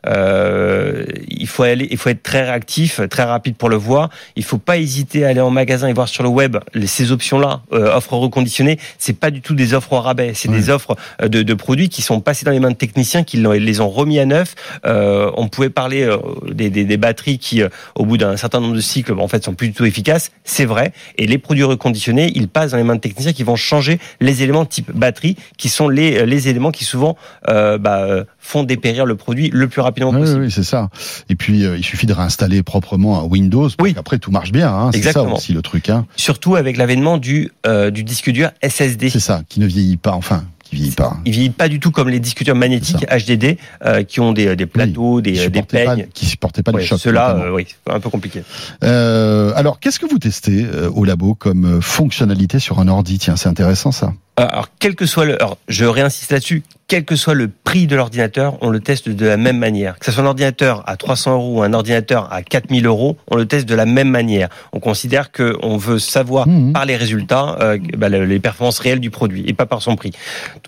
euh, 0.07 0.12
euh, 0.21 1.06
il 1.27 1.47
faut 1.47 1.63
aller, 1.63 1.88
il 1.89 1.97
faut 1.97 2.09
être 2.09 2.23
très 2.23 2.44
réactif, 2.44 3.01
très 3.09 3.23
rapide 3.23 3.56
pour 3.56 3.69
le 3.69 3.75
voir. 3.75 4.09
Il 4.35 4.44
faut 4.44 4.57
pas 4.57 4.77
hésiter 4.77 5.25
à 5.25 5.29
aller 5.29 5.41
en 5.41 5.50
magasin 5.50 5.88
et 5.88 5.94
voir 5.94 6.07
sur 6.07 6.23
le 6.23 6.29
web 6.29 6.57
ces 6.85 7.12
options-là, 7.12 7.62
euh, 7.73 7.95
offres 7.95 8.13
reconditionnées. 8.13 8.77
C'est 8.97 9.18
pas 9.18 9.31
du 9.31 9.41
tout 9.41 9.56
des 9.56 9.73
offres 9.73 9.94
au 9.94 10.01
rabais, 10.01 10.33
c'est 10.35 10.50
Ouais. 10.50 10.57
des 10.57 10.69
offres 10.69 10.95
euh, 11.21 11.27
de, 11.29 11.44
de 11.44 11.53
produits 11.53 11.88
qui 11.89 12.01
sont 12.01 12.19
passés 12.19 12.45
dans 12.45 12.51
les 12.51 12.59
mains 12.59 12.71
de 12.71 12.75
techniciens 12.75 13.23
qui 13.23 13.38
les 13.38 13.79
ont 13.79 13.89
remis 13.89 14.19
à 14.19 14.25
neuf. 14.25 14.56
Euh, 14.85 15.31
on 15.38 15.47
pouvait 15.47 15.69
parler 15.69 16.07
des, 16.51 16.69
des, 16.69 16.83
des 16.83 16.97
batteries 16.97 17.38
qui, 17.38 17.62
au 17.95 18.06
bout 18.06 18.17
d'un 18.17 18.35
certain 18.38 18.59
nombre 18.59 18.75
de 18.75 18.81
cycles, 18.81 19.13
en 19.13 19.27
fait, 19.27 19.44
sont 19.44 19.53
plus 19.53 19.69
du 19.69 19.74
tout 19.74 19.85
efficaces. 19.85 20.31
C'est 20.44 20.65
vrai. 20.65 20.91
Et 21.17 21.27
les 21.27 21.38
produits 21.38 21.63
reconditionnés, 21.63 22.31
ils 22.35 22.47
passent 22.50 22.71
dans 22.71 22.77
les 22.77 22.83
mains 22.83 22.95
de 22.95 23.01
techniciens 23.01 23.33
qui 23.33 23.44
vont 23.44 23.56
changer 23.56 24.00
les 24.19 24.44
éléments 24.44 24.65
type 24.65 24.91
batterie, 24.94 25.38
qui 25.57 25.69
sont 25.69 25.88
les, 25.89 26.25
les 26.25 26.50
éléments 26.50 26.71
qui 26.71 26.83
souvent 26.85 27.15
euh, 27.47 27.77
bah, 27.77 28.25
font 28.41 28.63
dépérir 28.63 29.05
le 29.05 29.15
produit 29.15 29.49
le 29.53 29.67
plus 29.67 29.81
rapidement 29.81 30.09
Oui, 30.11 30.19
possible. 30.21 30.41
oui, 30.41 30.51
c'est 30.51 30.63
ça. 30.63 30.89
Et 31.29 31.35
puis 31.35 31.63
euh, 31.63 31.77
il 31.77 31.83
suffit 31.83 32.07
de 32.07 32.13
réinstaller 32.13 32.63
proprement 32.63 33.19
un 33.21 33.23
Windows. 33.23 33.69
Pour 33.69 33.85
Oui. 33.85 33.95
Après 33.97 34.17
tout 34.17 34.31
marche 34.31 34.51
bien. 34.51 34.69
Hein, 34.73 34.89
c'est 34.93 35.01
ça 35.11 35.23
aussi 35.23 35.53
le 35.53 35.61
truc. 35.61 35.89
Hein. 35.89 36.05
Surtout 36.15 36.55
avec 36.55 36.75
l'avènement 36.77 37.17
du, 37.17 37.51
euh, 37.67 37.91
du 37.91 38.03
disque 38.03 38.29
dur 38.31 38.49
SSD. 38.61 39.09
C'est 39.09 39.19
ça 39.19 39.43
qui 39.47 39.59
ne 39.59 39.65
vieillit 39.67 39.97
pas. 39.97 40.11
Enfin, 40.13 40.43
qui 40.63 40.75
vieillit 40.75 40.91
pas. 40.91 41.17
Il 41.25 41.31
vieillit 41.33 41.49
pas 41.49 41.67
du 41.69 41.79
tout 41.79 41.91
comme 41.91 42.09
les 42.09 42.19
disques 42.19 42.43
durs 42.43 42.55
magnétiques 42.55 43.05
HDD 43.09 43.57
euh, 43.85 44.03
qui 44.03 44.19
ont 44.19 44.31
des, 44.33 44.55
des 44.55 44.65
plateaux, 44.65 45.21
des, 45.21 45.31
des 45.33 45.38
supportait 45.39 45.85
pas, 45.85 45.95
peignes. 45.95 46.07
qui 46.13 46.25
supportait 46.25 46.63
pas 46.63 46.71
les 46.71 46.77
Ouais, 46.77 46.83
chocs. 46.85 46.99
Ceux-là, 46.99 47.33
notamment. 47.33 47.45
euh, 47.53 47.55
oui, 47.55 47.67
un 47.89 47.99
peu 47.99 48.09
compliqué. 48.09 48.43
Euh, 48.83 49.53
alors, 49.55 49.79
qu'est-ce 49.79 49.99
que 49.99 50.05
vous 50.09 50.19
testez 50.19 50.65
au 50.93 51.03
labo 51.05 51.35
comme 51.35 51.81
fonctionnalité 51.81 52.59
sur 52.59 52.79
un 52.79 52.88
ordi? 52.88 53.19
Tiens, 53.19 53.35
c'est 53.35 53.49
intéressant 53.49 53.91
ça. 53.91 54.13
Euh, 54.41 54.47
Alors, 54.49 54.67
quel 54.79 54.95
que 54.95 55.05
soit 55.05 55.25
le, 55.25 55.35
alors, 55.41 55.57
je 55.67 55.85
réinsiste 55.85 56.31
là-dessus, 56.31 56.63
quel 56.88 57.05
que 57.05 57.15
soit 57.15 57.33
le 57.35 57.47
prix 57.47 57.88
de 57.88 57.95
l'ordinateur, 57.95 58.57
on 58.61 58.69
le 58.69 58.79
teste 58.81 59.07
de 59.07 59.25
la 59.25 59.38
même 59.38 59.57
manière. 59.57 59.97
Que 59.99 60.05
ce 60.05 60.11
soit 60.11 60.23
un 60.23 60.25
ordinateur 60.27 60.83
à 60.88 60.97
300 60.97 61.33
euros 61.35 61.59
ou 61.59 61.63
un 61.63 61.71
ordinateur 61.73 62.27
à 62.33 62.41
4000 62.41 62.85
euros, 62.85 63.17
on 63.29 63.38
le 63.38 63.45
teste 63.45 63.65
de 63.67 63.75
la 63.75 63.85
même 63.85 64.09
manière. 64.09 64.49
On 64.73 64.79
considère 64.79 65.31
que 65.31 65.55
on 65.61 65.77
veut 65.77 65.99
savoir 65.99 66.47
Mhm. 66.47 66.73
par 66.73 66.85
les 66.85 66.97
résultats 66.97 67.55
euh, 67.61 67.77
bah, 67.97 68.09
le- 68.09 68.25
les 68.25 68.39
performances 68.39 68.79
réelles 68.79 68.99
du 68.99 69.09
produit 69.09 69.43
et 69.47 69.53
pas 69.53 69.65
par 69.65 69.81
son 69.81 69.95
prix. 69.95 70.11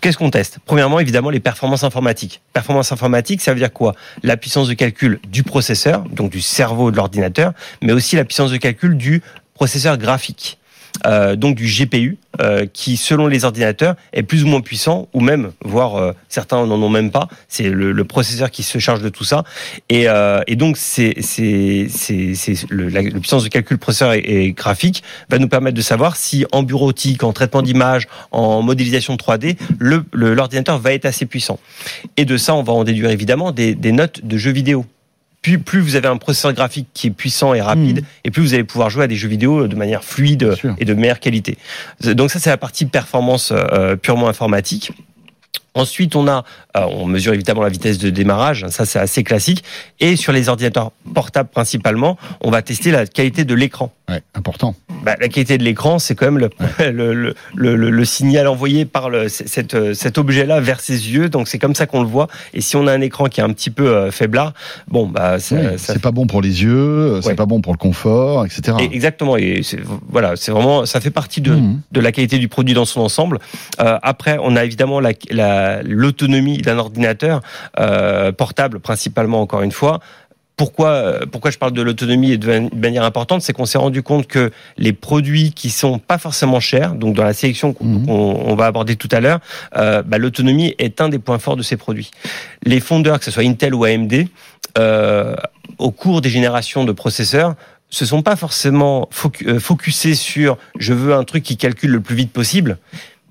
Qu'est-ce 0.02 0.18
qu'on 0.18 0.30
teste? 0.30 0.60
Premièrement, 0.66 1.00
évidemment, 1.00 1.30
les 1.30 1.40
performances 1.42 1.84
informatiques. 1.84 2.42
Performance 2.54 2.92
informatique, 2.92 3.42
ça 3.42 3.54
veut 3.54 3.60
dire 3.60 3.74
quoi? 3.74 3.94
La 4.24 4.38
puissance 4.38 4.68
de 4.70 4.74
calcul 4.76 5.20
du 5.28 5.44
processeur, 5.44 6.04
donc 6.10 6.32
du 6.32 6.42
cerveau 6.42 6.92
de 6.92 6.96
l'ordinateur, 6.96 7.52
mais 7.82 7.92
aussi 7.92 8.16
la 8.16 8.24
puissance 8.24 8.52
de 8.52 8.58
calcul 8.58 8.96
du 8.96 9.22
processeur 9.56 9.98
graphique. 9.98 10.58
Euh, 11.06 11.36
donc 11.36 11.56
du 11.56 11.66
GPU, 11.66 12.18
euh, 12.42 12.66
qui 12.72 12.98
selon 12.98 13.28
les 13.28 13.46
ordinateurs 13.46 13.96
est 14.14 14.24
plus 14.24 14.44
ou 14.44 14.48
moins 14.48 14.62
puissant, 14.62 15.08
ou 15.14 15.20
même, 15.20 15.52
voire 15.64 15.96
euh, 15.98 16.14
certains 16.30 16.66
n'en 16.66 16.82
ont 16.82 16.90
même 16.90 17.12
pas. 17.12 17.28
C'est 17.48 17.70
le, 17.70 17.92
le 17.92 18.04
processeur 18.06 18.50
qui 18.52 18.64
se 18.64 18.80
charge 18.80 19.02
de 19.02 19.10
tout 19.10 19.24
ça. 19.24 19.44
Et, 19.90 20.08
euh, 20.08 20.42
et 20.48 20.56
donc 20.56 20.78
c'est 20.78 21.16
c'est 21.20 21.88
c'est 21.90 22.36
c'est 22.36 22.56
le, 22.70 22.90
la, 22.90 23.04
puissance 23.04 23.44
de 23.44 23.50
calcul 23.50 23.78
processeur 23.78 24.14
et, 24.14 24.52
graphique 24.54 25.04
va 25.30 25.40
nous 25.40 25.48
permettre 25.48 25.76
de 25.76 25.82
savoir 25.82 26.16
si 26.16 26.46
en 26.52 26.64
bureautique, 26.64 27.24
en 27.24 27.34
traitement 27.34 27.62
d'image, 27.62 28.08
en 28.32 28.62
modélisation 28.62 29.16
3D, 29.16 29.58
le 29.80 30.04
le- 30.12 30.34
l'ordinateur 30.34 30.80
va 30.80 30.94
être 30.94 31.06
assez 31.06 31.26
puissant. 31.26 31.60
Et 32.18 32.26
de 32.26 32.38
ça, 32.38 32.56
on 32.56 32.64
va 32.64 32.74
en 32.74 32.84
déduire 32.84 33.10
évidemment 33.10 33.52
des, 33.52 33.76
des 33.76 33.92
notes 33.92 34.26
de 34.26 34.38
jeux 34.38 34.52
vidéo. 34.52 34.86
Puis 35.44 35.60
plus 35.60 35.82
vous 35.82 35.96
avez 35.96 36.08
un 36.08 36.18
processeur 36.18 36.54
graphique 36.54 36.88
qui 36.96 37.08
est 37.08 37.12
puissant 37.12 37.54
et 37.54 37.62
rapide, 37.62 37.98
Mhm. 38.00 38.06
et 38.24 38.32
plus 38.32 38.42
vous 38.42 38.54
allez 38.56 38.64
pouvoir 38.64 38.90
jouer 38.90 39.04
à 39.04 39.08
des 39.08 39.16
jeux 39.16 39.28
vidéo 39.28 39.68
de 39.68 39.76
manière 39.76 40.04
fluide 40.04 40.56
et 40.80 40.86
de 40.86 40.94
meilleure 40.96 41.20
qualité. 41.20 41.58
Donc 42.02 42.32
ça, 42.32 42.40
c'est 42.40 42.50
la 42.50 42.58
partie 42.58 42.86
performance 42.88 43.52
euh, 43.56 43.96
purement 43.96 44.28
informatique. 44.30 44.92
Ensuite, 45.76 46.16
on 46.16 46.28
a, 46.28 46.44
euh, 46.78 46.82
on 46.92 47.08
mesure 47.08 47.34
évidemment 47.34 47.64
la 47.64 47.70
vitesse 47.70 47.98
de 47.98 48.12
démarrage, 48.12 48.68
ça 48.70 48.86
c'est 48.86 49.00
assez 49.00 49.24
classique. 49.24 49.64
Et 50.00 50.16
sur 50.16 50.32
les 50.32 50.48
ordinateurs 50.48 50.92
portables 51.16 51.50
principalement, 51.50 52.16
on 52.42 52.52
va 52.52 52.62
tester 52.62 52.92
la 52.92 53.08
qualité 53.08 53.44
de 53.44 53.56
l'écran. 53.56 53.92
Ouais, 54.14 54.22
important. 54.36 54.76
Bah, 55.04 55.16
la 55.20 55.28
qualité 55.28 55.58
de 55.58 55.64
l'écran, 55.64 56.00
c'est 56.00 56.16
quand 56.16 56.26
même 56.26 56.38
le, 56.38 56.50
le, 56.92 57.14
le, 57.14 57.34
le, 57.56 57.76
le- 57.76 57.90
le 57.90 58.06
signal 58.06 58.48
envoyé 58.48 58.86
par 58.86 59.10
cette, 59.28 59.74
euh, 59.76 59.94
cet 59.94 60.18
objet-là 60.18 60.60
vers 60.62 60.80
ses 60.80 61.12
yeux. 61.12 61.30
Donc 61.30 61.48
c'est 61.48 61.60
comme 61.60 61.76
ça 61.76 61.86
qu'on 61.86 62.02
le 62.02 62.08
voit. 62.08 62.28
Et 62.54 62.62
si 62.62 62.76
on 62.76 62.88
a 62.88 62.94
un 62.94 63.02
écran 63.02 63.26
qui 63.26 63.40
est 63.42 63.44
un 63.44 63.52
petit 63.52 63.70
peu 63.70 63.88
euh, 63.88 64.12
faiblard, 64.12 64.54
bon, 64.88 65.08
bah, 65.08 65.40
ça, 65.40 65.56
Ouais, 65.56 65.78
ça 65.78 65.94
c'est 65.94 66.02
pas 66.02 66.12
bon 66.12 66.28
pour 66.28 66.42
les 66.42 66.64
yeux, 66.64 66.74
euh, 66.74 67.22
c'est 67.22 67.30
Ouais. 67.30 67.36
pas 67.36 67.46
bon 67.46 67.62
pour 67.62 67.74
le 67.74 67.78
confort, 67.78 68.46
etc. 68.46 68.78
Et 68.82 68.94
exactement. 68.96 69.38
Et 69.38 69.62
voilà, 70.10 70.36
c'est 70.36 70.52
vraiment, 70.52 70.86
ça 70.86 71.00
fait 71.02 71.12
partie 71.12 71.42
de, 71.42 71.52
Mhm. 71.54 71.82
de 71.92 72.00
la 72.00 72.12
qualité 72.12 72.38
du 72.40 72.48
produit 72.48 72.74
dans 72.74 72.86
son 72.86 73.02
ensemble. 73.02 73.40
Euh, 73.80 73.98
après, 74.04 74.38
on 74.42 74.56
a 74.56 74.64
évidemment 74.64 75.00
la- 75.00 75.12
la- 75.32 75.82
l'autonomie 75.84 76.58
d'un 76.60 76.78
ordinateur 76.78 77.42
euh, 77.80 78.32
portable, 78.32 78.80
principalement 78.80 79.42
encore 79.42 79.62
une 79.62 79.72
fois. 79.72 80.00
Pourquoi, 80.64 80.88
euh, 80.92 81.26
pourquoi 81.30 81.52
je 81.52 81.58
parle 81.58 81.74
de 81.74 81.82
l'autonomie 81.82 82.38
de 82.38 82.48
man- 82.48 82.70
de 82.72 82.80
manière 82.80 83.04
importante, 83.04 83.42
c'est 83.42 83.52
qu'on 83.52 83.66
s'est 83.66 83.78
rendu 83.78 84.02
compte 84.02 84.28
que 84.28 84.50
les 84.78 84.94
produits 84.94 85.52
qui 85.52 85.70
sont 85.70 86.00
pas 86.00 86.18
forcément 86.18 86.62
chers, 86.62 86.96
donc 86.96 87.16
dans 87.16 87.26
la 87.26 87.34
sélection 87.34 87.74
qu'on 87.74 87.84
Mhm. 87.84 88.10
on 88.10 88.56
va 88.56 88.68
aborder 88.68 88.96
tout 88.96 89.10
à 89.12 89.20
l'heure, 89.20 89.42
euh, 89.76 90.04
bah, 90.04 90.18
l'autonomie 90.18 90.74
est 90.80 91.02
un 91.02 91.10
des 91.10 91.20
points 91.20 91.38
forts 91.38 91.58
de 91.58 91.64
ces 91.64 91.76
produits. 91.76 92.12
Les 92.64 92.80
fondeurs, 92.80 93.20
que 93.20 93.26
ce 93.26 93.32
soit 93.32 93.44
Intel 93.44 93.76
ou 93.76 93.84
AMD, 93.84 94.30
euh, 94.78 95.36
au 95.80 95.92
cours 95.92 96.22
des 96.22 96.30
générations 96.30 96.86
de 96.86 96.94
processeurs, 96.94 97.56
se 97.90 98.06
sont 98.06 98.22
pas 98.22 98.38
forcément 98.38 99.10
euh, 99.46 99.60
focusés 99.60 100.16
sur 100.16 100.58
je 100.80 100.94
veux 100.94 101.14
un 101.14 101.26
truc 101.26 101.44
qui 101.44 101.58
calcule 101.58 101.92
le 101.92 102.00
plus 102.00 102.16
vite 102.16 102.32
possible, 102.32 102.78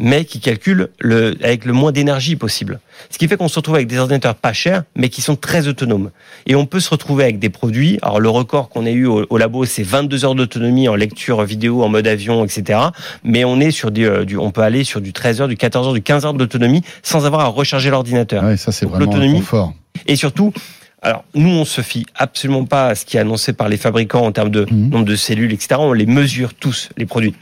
mais 0.03 0.25
qui 0.25 0.41
calcule 0.41 0.89
le, 0.99 1.37
avec 1.45 1.65
le 1.65 1.73
moins 1.73 1.93
d'énergie 1.93 2.35
possible. 2.35 2.81
Ce 3.09 3.19
qui 3.19 3.29
fait 3.29 3.37
qu'on 3.37 3.47
se 3.47 3.55
retrouve 3.55 3.77
avec 3.77 3.87
des 3.87 3.99
ordinateurs 3.99 4.35
pas 4.35 4.53
chers, 4.53 4.83
mais 4.97 5.09
qui 5.09 5.23
sont 5.23 5.37
très 5.37 5.69
autonomes. 5.69 6.11
Et 6.45 6.57
on 6.57 6.67
peut 6.67 6.81
se 6.81 6.91
retrouver 6.91 7.23
avec 7.23 7.39
des 7.39 7.51
produits. 7.51 8.01
Alors 8.03 8.19
le 8.19 8.29
record 8.29 8.69
qu'on 8.69 8.85
a 8.85 8.91
eu 8.91 9.07
au, 9.07 9.39
labo, 9.39 9.65
c'est 9.65 9.85
22 9.85 10.25
heures 10.25 10.35
d'autonomie 10.35 10.89
en 10.89 10.97
lecture 10.97 11.45
vidéo, 11.45 11.85
en 11.85 11.89
mode 11.89 12.09
avion, 12.09 12.45
etc. 12.45 12.81
Mais 13.23 13.45
on 13.45 13.61
est 13.61 13.71
sur 13.71 13.91
euh, 13.97 14.25
du, 14.25 14.37
on 14.37 14.51
peut 14.51 14.63
aller 14.63 14.83
sur 14.83 15.01
du 15.01 15.13
13 15.13 15.43
heures, 15.43 15.49
du 15.49 15.57
14 15.57 15.87
heures, 15.87 15.95
du 15.95 16.03
15 16.03 16.27
heures 16.27 16.35
d'autonomie 16.35 16.83
sans 17.05 17.25
avoir 17.25 17.43
à 17.43 17.47
recharger 17.47 17.91
l'ordinateur. 17.91 18.43
Ouais, 18.43 18.57
ça 18.57 18.73
c'est 18.73 18.87
vraiment 18.87 19.13
confort. 19.37 19.73
Et 20.09 20.17
surtout, 20.17 20.53
alors, 21.01 21.25
nous, 21.35 21.51
on 21.51 21.65
se 21.65 21.81
fie 21.81 22.07
absolument 22.17 22.65
pas 22.65 22.89
à 22.89 22.95
ce 22.97 23.05
qui 23.05 23.19
est 23.19 23.21
annoncé 23.21 23.53
par 23.53 23.69
les 23.69 23.77
fabricants 23.77 24.25
en 24.25 24.33
termes 24.33 24.51
de 24.51 24.67
mhm. 24.69 24.89
nombre 24.89 25.05
de 25.05 25.17
cellules, 25.17 25.53
etc. 25.53 25.77
On 25.79 25.93
les 25.93 26.07
mesure 26.07 26.55
tous, 26.55 26.91
les 26.97 27.07
produits 27.07 27.35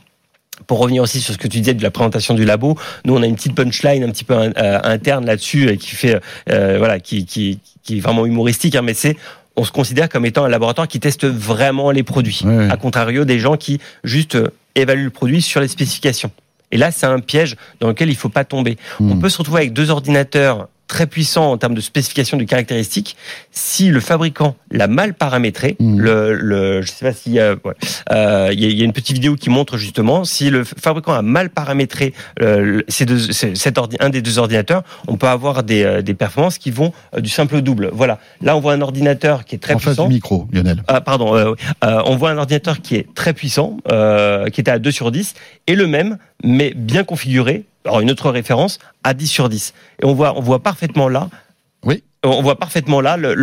pour 0.66 0.78
revenir 0.78 1.02
aussi 1.02 1.20
sur 1.20 1.34
ce 1.34 1.38
que 1.38 1.48
tu 1.48 1.58
disais 1.58 1.74
de 1.74 1.82
la 1.82 1.90
présentation 1.90 2.34
du 2.34 2.44
labo, 2.44 2.76
nous 3.04 3.16
on 3.16 3.22
a 3.22 3.26
une 3.26 3.36
petite 3.36 3.54
punchline 3.54 4.04
un 4.04 4.10
petit 4.10 4.24
peu 4.24 4.34
euh, 4.34 4.50
interne 4.82 5.26
là-dessus 5.26 5.68
euh, 5.68 5.76
qui 5.76 5.94
fait 5.94 6.20
euh, 6.50 6.76
voilà 6.78 7.00
qui, 7.00 7.24
qui, 7.24 7.58
qui 7.82 7.98
est 7.98 8.00
vraiment 8.00 8.26
humoristique, 8.26 8.74
hein, 8.74 8.82
mais 8.82 8.94
c'est 8.94 9.16
on 9.56 9.64
se 9.64 9.72
considère 9.72 10.08
comme 10.08 10.24
étant 10.24 10.44
un 10.44 10.48
laboratoire 10.48 10.88
qui 10.88 11.00
teste 11.00 11.26
vraiment 11.26 11.90
les 11.90 12.02
produits, 12.02 12.42
à 12.70 12.76
contrario 12.76 13.24
des 13.24 13.38
gens 13.38 13.56
qui 13.56 13.80
juste 14.04 14.38
évaluent 14.74 15.04
le 15.04 15.10
produit 15.10 15.42
sur 15.42 15.60
les 15.60 15.68
spécifications. 15.68 16.30
Et 16.70 16.76
là, 16.78 16.92
c'est 16.92 17.06
un 17.06 17.18
piège 17.18 17.56
dans 17.80 17.88
lequel 17.88 18.08
il 18.08 18.16
faut 18.16 18.28
pas 18.28 18.44
tomber. 18.44 18.78
On 19.00 19.16
hmm. 19.16 19.20
peut 19.20 19.28
se 19.28 19.38
retrouver 19.38 19.62
avec 19.62 19.72
deux 19.72 19.90
ordinateurs 19.90 20.68
très 20.90 21.06
puissant 21.06 21.52
en 21.52 21.56
termes 21.56 21.74
de 21.74 21.80
spécification 21.80 22.36
de 22.36 22.42
caractéristiques. 22.42 23.16
Si 23.52 23.90
le 23.90 24.00
fabricant 24.00 24.56
l'a 24.72 24.88
mal 24.88 25.14
paramétré, 25.14 25.76
mmh. 25.78 26.00
le, 26.00 26.34
le, 26.34 26.82
je 26.82 26.90
sais 26.90 27.04
pas 27.04 27.12
s'il 27.12 27.32
y 27.32 27.38
a, 27.38 27.54
euh, 28.10 28.50
il 28.52 28.76
y 28.76 28.82
a 28.82 28.84
une 28.84 28.92
petite 28.92 29.14
vidéo 29.14 29.36
qui 29.36 29.50
montre 29.50 29.76
justement 29.76 30.24
si 30.24 30.50
le 30.50 30.64
fabricant 30.64 31.12
a 31.12 31.22
mal 31.22 31.48
paramétré 31.48 32.12
euh, 32.42 32.82
ces 32.88 33.06
deux, 33.06 33.20
cet 33.20 33.78
ordi, 33.78 33.96
un 34.00 34.10
des 34.10 34.20
deux 34.20 34.40
ordinateurs, 34.40 34.82
on 35.06 35.16
peut 35.16 35.28
avoir 35.28 35.62
des, 35.62 35.84
euh, 35.84 36.02
des 36.02 36.14
performances 36.14 36.58
qui 36.58 36.72
vont 36.72 36.92
du 37.16 37.30
simple 37.30 37.54
au 37.54 37.60
double. 37.60 37.90
Voilà. 37.92 38.18
Là, 38.42 38.56
on 38.56 38.60
voit 38.60 38.72
un 38.72 38.80
ordinateur 38.80 39.44
qui 39.44 39.54
est 39.54 39.58
très 39.58 39.76
puissant. 39.76 39.92
En 39.92 39.94
face 39.94 40.08
du 40.08 40.14
micro, 40.14 40.48
Lionel. 40.52 40.82
Ah, 40.88 41.00
pardon. 41.00 41.36
Euh, 41.36 41.54
on 41.80 42.16
voit 42.16 42.30
un 42.30 42.38
ordinateur 42.38 42.80
qui 42.80 42.96
est 42.96 43.14
très 43.14 43.32
puissant, 43.32 43.76
qui 44.52 44.60
était 44.60 44.72
à 44.72 44.80
2 44.80 44.90
sur 44.90 45.12
10, 45.12 45.34
et 45.68 45.76
le 45.76 45.86
même, 45.86 46.18
mais 46.42 46.72
bien 46.74 47.04
configuré, 47.04 47.64
alors 47.84 48.00
une 48.00 48.10
autre 48.10 48.30
référence, 48.30 48.78
à 49.04 49.14
10 49.14 49.26
sur 49.26 49.48
10. 49.48 49.74
Et 50.02 50.04
on 50.04 50.14
voit, 50.14 50.36
on 50.36 50.40
voit 50.40 50.62
parfaitement 50.62 51.08
là. 51.08 51.28
Oui. 51.84 52.02
On 52.22 52.42
voit 52.42 52.58
parfaitement 52.58 53.00
là 53.00 53.16
le, 53.16 53.34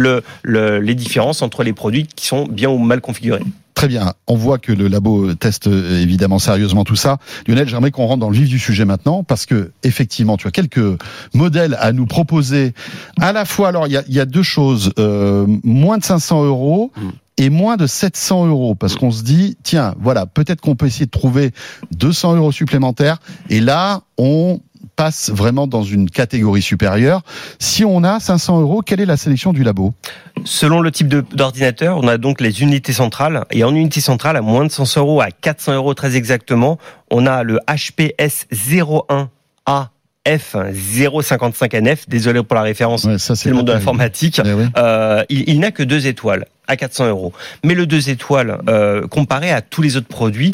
le, 0.43 0.79
les 0.79 0.95
différences 0.95 1.41
entre 1.41 1.63
les 1.63 1.73
produits 1.73 2.05
qui 2.05 2.27
sont 2.27 2.45
bien 2.45 2.69
ou 2.69 2.77
mal 2.77 3.01
configurés. 3.01 3.41
Très 3.73 3.87
bien. 3.87 4.13
On 4.27 4.35
voit 4.35 4.57
que 4.57 4.71
le 4.71 4.87
labo 4.87 5.33
teste 5.35 5.67
euh, 5.67 6.01
évidemment 6.01 6.39
sérieusement 6.39 6.83
tout 6.83 6.95
ça. 6.95 7.17
Lionel, 7.47 7.67
j'aimerais 7.67 7.91
qu'on 7.91 8.07
rentre 8.07 8.21
dans 8.21 8.29
le 8.29 8.35
vif 8.35 8.49
du 8.49 8.57
sujet 8.57 8.85
maintenant 8.85 9.23
parce 9.23 9.45
que 9.45 9.71
effectivement, 9.83 10.37
tu 10.37 10.47
as 10.47 10.51
quelques 10.51 10.99
modèles 11.33 11.77
à 11.79 11.91
nous 11.91 12.07
proposer. 12.07 12.73
À 13.19 13.33
la 13.33 13.45
fois, 13.45 13.69
alors 13.69 13.87
il 13.87 13.93
y 13.93 13.97
a, 13.97 14.03
y 14.07 14.19
a, 14.19 14.25
deux 14.25 14.43
choses 14.43 14.93
euh, 14.97 15.45
moins 15.63 15.97
de 15.97 16.03
500 16.03 16.45
euros. 16.45 16.91
Mm 16.95 17.09
et 17.37 17.49
moins 17.49 17.77
de 17.77 17.87
700 17.87 18.47
euros 18.47 18.75
parce 18.75 18.95
qu'on 18.95 19.11
se 19.11 19.23
dit 19.23 19.57
tiens 19.63 19.95
voilà 19.99 20.25
peut-être 20.25 20.61
qu'on 20.61 20.75
peut 20.75 20.87
essayer 20.87 21.05
de 21.05 21.11
trouver 21.11 21.51
200 21.97 22.35
euros 22.35 22.51
supplémentaires 22.51 23.19
et 23.49 23.59
là 23.59 24.01
on 24.17 24.59
passe 24.95 25.29
vraiment 25.29 25.67
dans 25.67 25.83
une 25.83 26.09
catégorie 26.09 26.61
supérieure. 26.61 27.21
Si 27.59 27.85
on 27.85 28.03
a 28.03 28.19
500 28.19 28.61
euros, 28.61 28.81
quelle 28.81 28.99
est 28.99 29.05
la 29.05 29.15
sélection 29.15 29.53
du 29.53 29.63
labo? 29.63 29.93
Selon 30.43 30.81
le 30.81 30.91
type 30.91 31.07
d'ordinateur, 31.07 31.97
on 31.97 32.07
a 32.07 32.17
donc 32.17 32.41
les 32.41 32.61
unités 32.61 32.93
centrales. 32.93 33.45
Et 33.51 33.63
en 33.63 33.73
unité 33.75 34.01
centrale, 34.01 34.37
à 34.37 34.41
moins 34.41 34.65
de 34.65 34.71
100 34.71 34.97
euros, 34.97 35.21
à 35.21 35.29
400 35.29 35.73
euros 35.75 35.93
très 35.93 36.15
exactement, 36.15 36.77
on 37.11 37.25
a 37.27 37.43
le 37.43 37.59
HPS 37.67 38.47
01A 38.51 39.87
F055NF. 40.25 41.99
Désolé 42.07 42.43
pour 42.43 42.55
la 42.55 42.61
référence, 42.61 43.07
c'est 43.17 43.45
le 43.45 43.55
monde 43.55 43.67
de 43.67 43.73
l'informatique. 43.73 44.41
Eh 44.43 44.49
euh, 44.77 45.23
il, 45.29 45.59
n'a 45.59 45.71
que 45.71 45.83
deux 45.83 46.07
étoiles 46.07 46.45
à 46.67 46.77
400 46.77 47.07
euros. 47.07 47.33
Mais 47.63 47.73
le 47.73 47.85
deux 47.85 48.09
étoiles, 48.09 48.59
euh, 48.69 49.07
comparé 49.07 49.51
à 49.51 49.61
tous 49.61 49.81
les 49.81 49.97
autres 49.97 50.07
produits, 50.07 50.53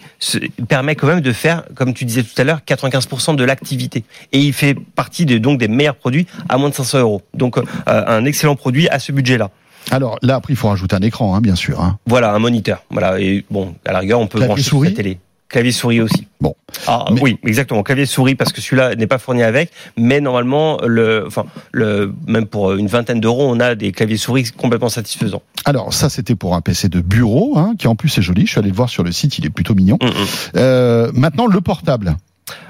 permet 0.68 0.96
quand 0.96 1.08
même 1.08 1.22
de 1.22 1.34
faire, 1.34 1.64
comme 1.76 1.94
tu 1.94 2.06
disais 2.06 2.24
tout 2.24 2.40
à 2.40 2.44
l'heure, 2.44 2.62
95% 2.68 3.36
de 3.36 3.44
l'activité. 3.44 4.04
Et 4.32 4.40
il 4.40 4.54
fait 4.54 4.76
partie 4.96 5.26
de, 5.26 5.38
donc 5.38 5.60
des 5.60 5.68
meilleurs 5.68 5.96
produits 5.96 6.28
à 6.50 6.58
moins 6.58 6.70
de 6.70 6.76
500 6.76 7.00
euros. 7.00 7.22
Donc 7.34 7.58
euh, 7.58 7.64
un 7.86 8.26
excellent 8.26 8.56
produit 8.56 8.88
à 8.90 9.00
ce 9.00 9.12
budget-là. 9.12 9.50
Alors 9.92 10.18
là, 10.22 10.36
après, 10.36 10.54
il 10.54 10.56
faut 10.56 10.70
rajouter 10.70 10.96
un 10.96 11.02
écran, 11.02 11.36
hein, 11.36 11.42
bien 11.42 11.56
sûr. 11.56 11.82
Hein. 11.82 11.98
Voilà, 12.06 12.34
un 12.34 12.40
moniteur. 12.40 12.84
Voilà, 12.90 13.20
et 13.20 13.46
bon, 13.52 13.76
à 13.86 13.92
la 13.92 14.00
rigueur, 14.00 14.20
on 14.20 14.28
peut 14.28 14.40
brancher 14.40 14.64
sur 14.64 14.84
la 14.84 14.92
télé. 14.92 15.20
Clavier 15.54 15.72
souris 15.72 16.02
aussi. 16.02 16.26
Bon. 16.42 16.56
Ah, 16.88 17.06
Oui, 17.22 17.38
exactement. 17.46 17.84
Clavier 17.84 18.08
souris 18.08 18.34
parce 18.34 18.52
que 18.52 18.60
celui-là 18.60 18.96
n'est 18.96 19.06
pas 19.06 19.20
fourni 19.20 19.44
avec, 19.44 19.70
mais 19.96 20.20
normalement, 20.20 20.80
le, 20.84 21.26
enfin, 21.28 21.46
le, 21.72 22.12
même 22.26 22.48
pour 22.48 22.74
une 22.74 22.88
vingtaine 22.88 23.20
d'euros, 23.20 23.48
on 23.48 23.60
a 23.60 23.76
des 23.76 23.92
claviers 23.92 24.18
souris 24.18 24.46
complètement 24.58 24.90
satisfaisants. 24.90 25.44
Alors 25.66 25.94
ça, 25.94 26.10
c'était 26.10 26.34
pour 26.34 26.56
un 26.56 26.62
PC 26.62 26.90
de 26.90 27.02
bureau, 27.02 27.56
hein, 27.60 27.76
qui 27.78 27.88
en 27.88 27.96
plus 27.96 28.18
est 28.18 28.24
joli. 28.24 28.48
Je 28.48 28.52
suis 28.52 28.58
allé 28.58 28.70
le 28.70 28.76
voir 28.76 28.90
sur 28.90 29.04
le 29.04 29.12
site, 29.12 29.38
il 29.38 29.46
est 29.46 29.52
plutôt 29.52 29.76
mignon. 29.76 30.00
Mm, 30.02 30.08
mm. 30.08 30.12
Euh, 30.56 31.12
maintenant, 31.14 31.46
le 31.46 31.62
portable. 31.62 32.16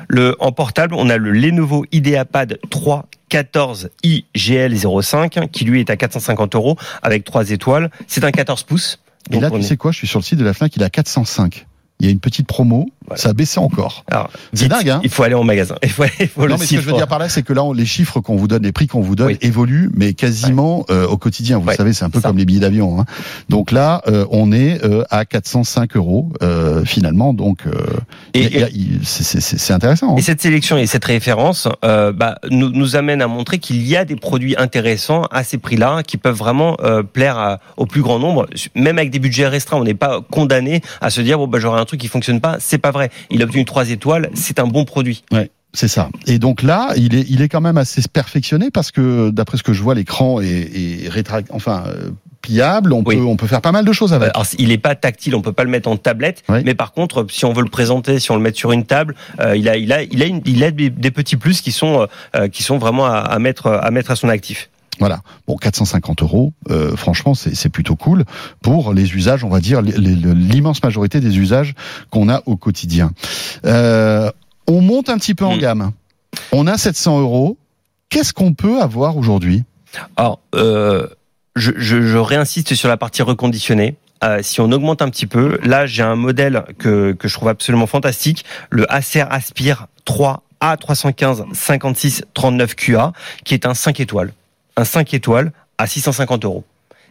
Le, 0.10 0.36
en 0.42 0.52
portable, 0.52 0.94
on 0.94 1.10
a 1.10 1.16
le 1.16 1.32
Lenovo 1.32 1.86
IdeaPad 1.94 2.60
3 2.70 3.06
14 3.30 3.92
IGL05 4.04 5.50
qui 5.52 5.64
lui 5.64 5.80
est 5.80 5.90
à 5.90 5.96
450 5.96 6.56
euros 6.56 6.76
avec 7.02 7.24
3 7.24 7.52
étoiles. 7.52 7.92
C'est 8.08 8.26
un 8.26 8.32
14 8.32 8.64
pouces. 8.64 9.00
Et 9.32 9.40
là, 9.40 9.50
tu 9.50 9.64
sais 9.64 9.78
quoi? 9.78 9.94
Je 9.94 10.00
suis 10.00 10.08
sur 10.08 10.20
le 10.20 10.26
site 10.26 10.38
de 10.38 10.44
la 10.44 10.54
Fnac, 10.54 10.76
il 10.76 10.84
a 10.84 10.90
405 10.90 11.66
il 12.04 12.08
y 12.08 12.10
a 12.10 12.12
une 12.12 12.20
petite 12.20 12.48
promo, 12.48 12.90
ça 13.16 13.30
a 13.30 13.34
baissé 13.34 13.60
encore. 13.60 14.04
C'est 14.54 14.68
dingue, 14.68 14.90
hein 14.90 15.02
Il 15.04 15.10
faut 15.10 15.24
aller 15.24 15.36
en 15.36 15.44
magasin. 15.44 15.76
Il 15.84 15.90
faut, 15.90 16.06
il 16.20 16.28
faut 16.28 16.48
non, 16.48 16.58
mais 16.60 16.66
ce 16.66 16.76
que 16.76 16.82
je 16.82 16.88
veux 16.90 16.94
dire 16.94 17.08
par 17.08 17.20
là, 17.20 17.30
c'est 17.30 17.44
que 17.44 17.54
là, 17.54 17.64
les 17.74 17.86
chiffres 17.86 18.20
qu'on 18.20 18.36
vous 18.36 18.48
donne, 18.48 18.64
les 18.64 18.72
prix 18.72 18.88
qu'on 18.88 19.02
vous 19.02 19.16
donne 19.16 19.36
évoluent, 19.42 19.90
mais 19.96 20.14
quasiment 20.14 20.86
euh, 20.90 21.08
au 21.08 21.18
quotidien. 21.18 21.60
Vous 21.60 21.72
savez, 21.72 21.94
c'est 21.94 22.06
un 22.06 22.10
peu 22.10 22.22
comme 22.22 22.38
les 22.38 22.46
billets 22.46 22.60
d'avion. 22.60 23.00
Hein. 23.00 23.06
Donc 23.50 23.72
là, 23.72 24.02
euh, 24.08 24.26
on 24.32 24.52
est 24.52 24.84
euh, 24.84 25.04
à 25.10 25.26
405 25.26 25.96
euros 25.96 26.32
finalement. 26.86 27.34
Donc, 27.34 27.60
c'est 29.04 29.74
intéressant. 29.74 30.14
Hein. 30.14 30.18
Et 30.18 30.22
cette 30.22 30.42
sélection 30.42 30.78
et 30.78 30.86
cette 30.86 31.06
référence 31.06 31.68
bah, 31.82 32.38
nous, 32.50 32.70
nous 32.70 32.96
amène 32.96 33.22
à 33.22 33.28
montrer 33.28 33.60
qu'il 33.60 33.86
y 33.88 33.96
a 33.96 34.06
des 34.06 34.16
produits 34.16 34.56
intéressants 34.58 35.24
à 35.32 35.44
ces 35.44 35.58
prix-là 35.58 36.04
qui 36.04 36.18
peuvent 36.18 36.36
vraiment 36.36 36.78
plaire 37.14 37.60
au 37.78 37.86
plus 37.86 38.02
grand 38.02 38.20
nombre, 38.20 38.48
même 38.76 38.98
avec 38.98 39.10
des 39.12 39.20
budgets 39.20 39.48
restreints. 39.48 39.78
On 39.78 39.84
n'est 39.84 39.94
pas 39.94 40.22
condamné 40.32 40.82
à 41.02 41.10
se 41.10 41.22
dire 41.22 41.38
bon 41.38 41.48
bah 41.48 41.60
j'aurai 41.60 41.80
un 41.80 41.86
truc 41.86 42.00
qui 42.00 42.08
fonctionne 42.08 42.42
pas. 42.42 42.58
C'est 42.60 42.78
pas 42.78 42.92
vrai. 42.94 43.10
Il 43.30 43.42
a 43.42 43.46
obtenu 43.46 43.66
trois 43.66 43.90
étoiles. 43.90 44.30
C'est 44.34 44.60
un 44.60 44.68
bon 44.68 44.86
produit. 44.86 45.26
Ouais. 45.34 45.52
C'est 45.76 45.88
ça. 45.88 46.10
Et 46.28 46.38
donc 46.38 46.62
là, 46.62 46.94
il 46.96 47.16
est, 47.16 47.26
il 47.28 47.42
est 47.42 47.50
quand 47.50 47.60
même 47.60 47.78
assez 47.78 48.02
perfectionné 48.08 48.70
parce 48.70 48.92
que 48.92 49.32
d'après 49.32 49.58
ce 49.58 49.64
que 49.64 49.74
je 49.74 49.82
vois, 49.82 49.96
l'écran 49.96 50.40
est, 50.40 50.46
est 50.46 51.10
rétract, 51.10 51.50
enfin 51.52 51.86
euh, 51.88 52.12
pliable. 52.44 52.94
On 52.94 53.04
peut, 53.04 53.18
on 53.18 53.38
peut 53.38 53.48
faire 53.48 53.62
pas 53.62 53.72
mal 53.72 53.84
de 53.84 53.92
choses 53.92 54.14
avec. 54.14 54.30
Alors, 54.36 54.46
il 54.60 54.72
est 54.72 54.78
pas 54.78 54.94
tactile, 54.94 55.34
on 55.34 55.42
peut 55.42 55.52
pas 55.52 55.64
le 55.64 55.72
mettre 55.72 55.90
en 55.90 55.98
tablette. 55.98 56.44
Mais 56.48 56.76
par 56.76 56.92
contre, 56.92 57.26
si 57.32 57.44
on 57.46 57.54
veut 57.54 57.64
le 57.64 57.70
présenter, 57.70 58.20
si 58.20 58.30
on 58.30 58.36
le 58.36 58.42
met 58.42 58.54
sur 58.54 58.72
une 58.72 58.86
table, 58.86 59.16
euh, 59.40 59.58
il 59.58 59.68
a, 59.68 59.76
il 59.78 59.92
a, 59.92 60.04
il 60.04 60.22
a, 60.22 60.28
il 60.28 60.64
a 60.64 60.70
des 60.70 61.12
petits 61.12 61.38
plus 61.38 61.62
qui 61.62 61.72
sont, 61.72 62.08
euh, 62.36 62.48
qui 62.50 62.62
sont 62.62 62.78
vraiment 62.78 63.08
à, 63.08 63.18
à, 63.18 63.40
mettre, 63.40 63.68
à 63.68 63.90
mettre 63.90 64.12
à 64.12 64.16
son 64.16 64.30
actif. 64.30 64.70
Voilà. 65.00 65.22
Bon, 65.48 65.58
450 65.58 66.22
euros, 66.22 66.54
euh, 66.70 66.96
franchement, 66.96 67.34
c'est 67.34 67.70
plutôt 67.70 67.96
cool 67.96 68.26
pour 68.62 68.94
les 68.94 69.14
usages, 69.16 69.44
on 69.44 69.50
va 69.50 69.60
dire, 69.60 69.82
l'immense 69.82 70.84
majorité 70.84 71.20
des 71.20 71.38
usages 71.38 71.74
qu'on 72.10 72.30
a 72.30 72.42
au 72.46 72.58
quotidien. 72.58 73.12
Euh, 73.66 74.32
on 74.68 74.82
monte 74.82 75.10
un 75.10 75.18
petit 75.18 75.34
peu 75.34 75.46
en 75.46 75.56
mm. 75.56 75.60
gamme. 75.60 75.92
On 76.52 76.68
a 76.68 76.78
700 76.78 77.22
euros. 77.22 77.58
Qu'est-ce 78.10 78.34
qu'on 78.34 78.54
peut 78.54 78.82
avoir 78.82 79.18
aujourd'hui? 79.18 79.64
Alors, 80.16 80.40
euh, 80.56 81.08
je, 81.56 81.72
je, 81.78 82.18
réinsiste 82.18 82.74
sur 82.76 82.90
la 82.90 82.98
partie 82.98 83.22
reconditionnée. 83.22 83.96
si 84.42 84.62
on 84.62 84.72
augmente 84.72 85.02
un 85.02 85.10
petit 85.10 85.28
peu, 85.28 85.60
là 85.64 85.86
j'ai 85.86 86.04
un 86.04 86.16
modèle 86.16 86.64
que, 86.78 87.12
que 87.12 87.28
je 87.28 87.34
trouve 87.34 87.50
absolument 87.50 87.88
fantastique, 87.88 88.46
le 88.70 88.92
Acer 88.92 89.26
Aspire 89.30 89.88
3 90.06 90.44
A315 90.62 91.54
56 91.54 92.24
39 92.34 92.76
QA, 92.76 93.14
qui 93.44 93.54
est 93.54 93.66
un 93.66 93.74
5 93.74 94.00
étoiles 94.00 94.32
un 94.76 94.86
5 94.86 95.14
étoiles 95.14 95.52
à 95.78 95.88
650 95.88 96.46
euros. 96.46 96.64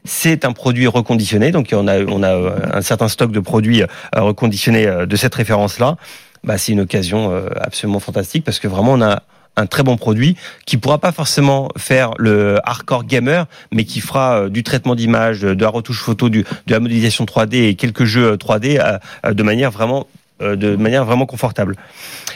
C'est 0.05 0.45
un 0.45 0.53
produit 0.53 0.89
reconditionné, 0.89 1.53
donc 1.53 1.69
on 1.73 1.87
a, 1.87 2.01
on 2.05 2.23
a 2.23 2.35
euh, 2.35 2.59
un 2.73 2.83
certain 2.83 3.09
stock 3.09 3.31
de 3.31 3.41
produits 3.41 3.83
euh, 3.83 3.87
reconditionnés 4.17 4.87
euh, 4.87 5.07
de 5.07 5.17
cette 5.17 5.35
référence-là. 5.35 5.97
Bah, 6.43 6.59
c'est 6.59 6.73
une 6.73 6.81
occasion 6.81 7.33
absolument 7.61 8.01
fantastique 8.01 8.43
parce 8.43 8.59
que 8.59 8.67
vraiment 8.67 8.95
on 8.95 9.01
a 9.01 9.23
un 9.57 9.67
très 9.67 9.85
bon 9.85 9.97
produit 9.97 10.37
qui 10.67 10.77
pourra 10.77 10.99
pas 10.99 11.13
forcément 11.13 11.69
faire 11.77 12.11
le 12.19 12.59
hardcore 12.65 13.05
gamer, 13.05 13.47
mais 13.71 13.85
qui 13.85 14.01
fera 14.01 14.49
du 14.49 14.65
traitement 14.65 14.97
d'image, 14.97 15.43
de 15.43 15.63
la 15.63 15.69
retouche 15.69 16.03
photo, 16.03 16.29
de 16.29 16.45
la 16.67 16.81
modélisation 16.81 17.27
3D 17.27 17.69
et 17.69 17.75
quelques 17.77 18.07
jeux 18.07 18.35
3D 18.35 18.99
de 19.31 19.43
manière 19.45 19.71
vraiment 19.71 20.09
de 20.41 20.75
manière 20.75 21.05
vraiment 21.05 21.27
confortable. 21.27 21.77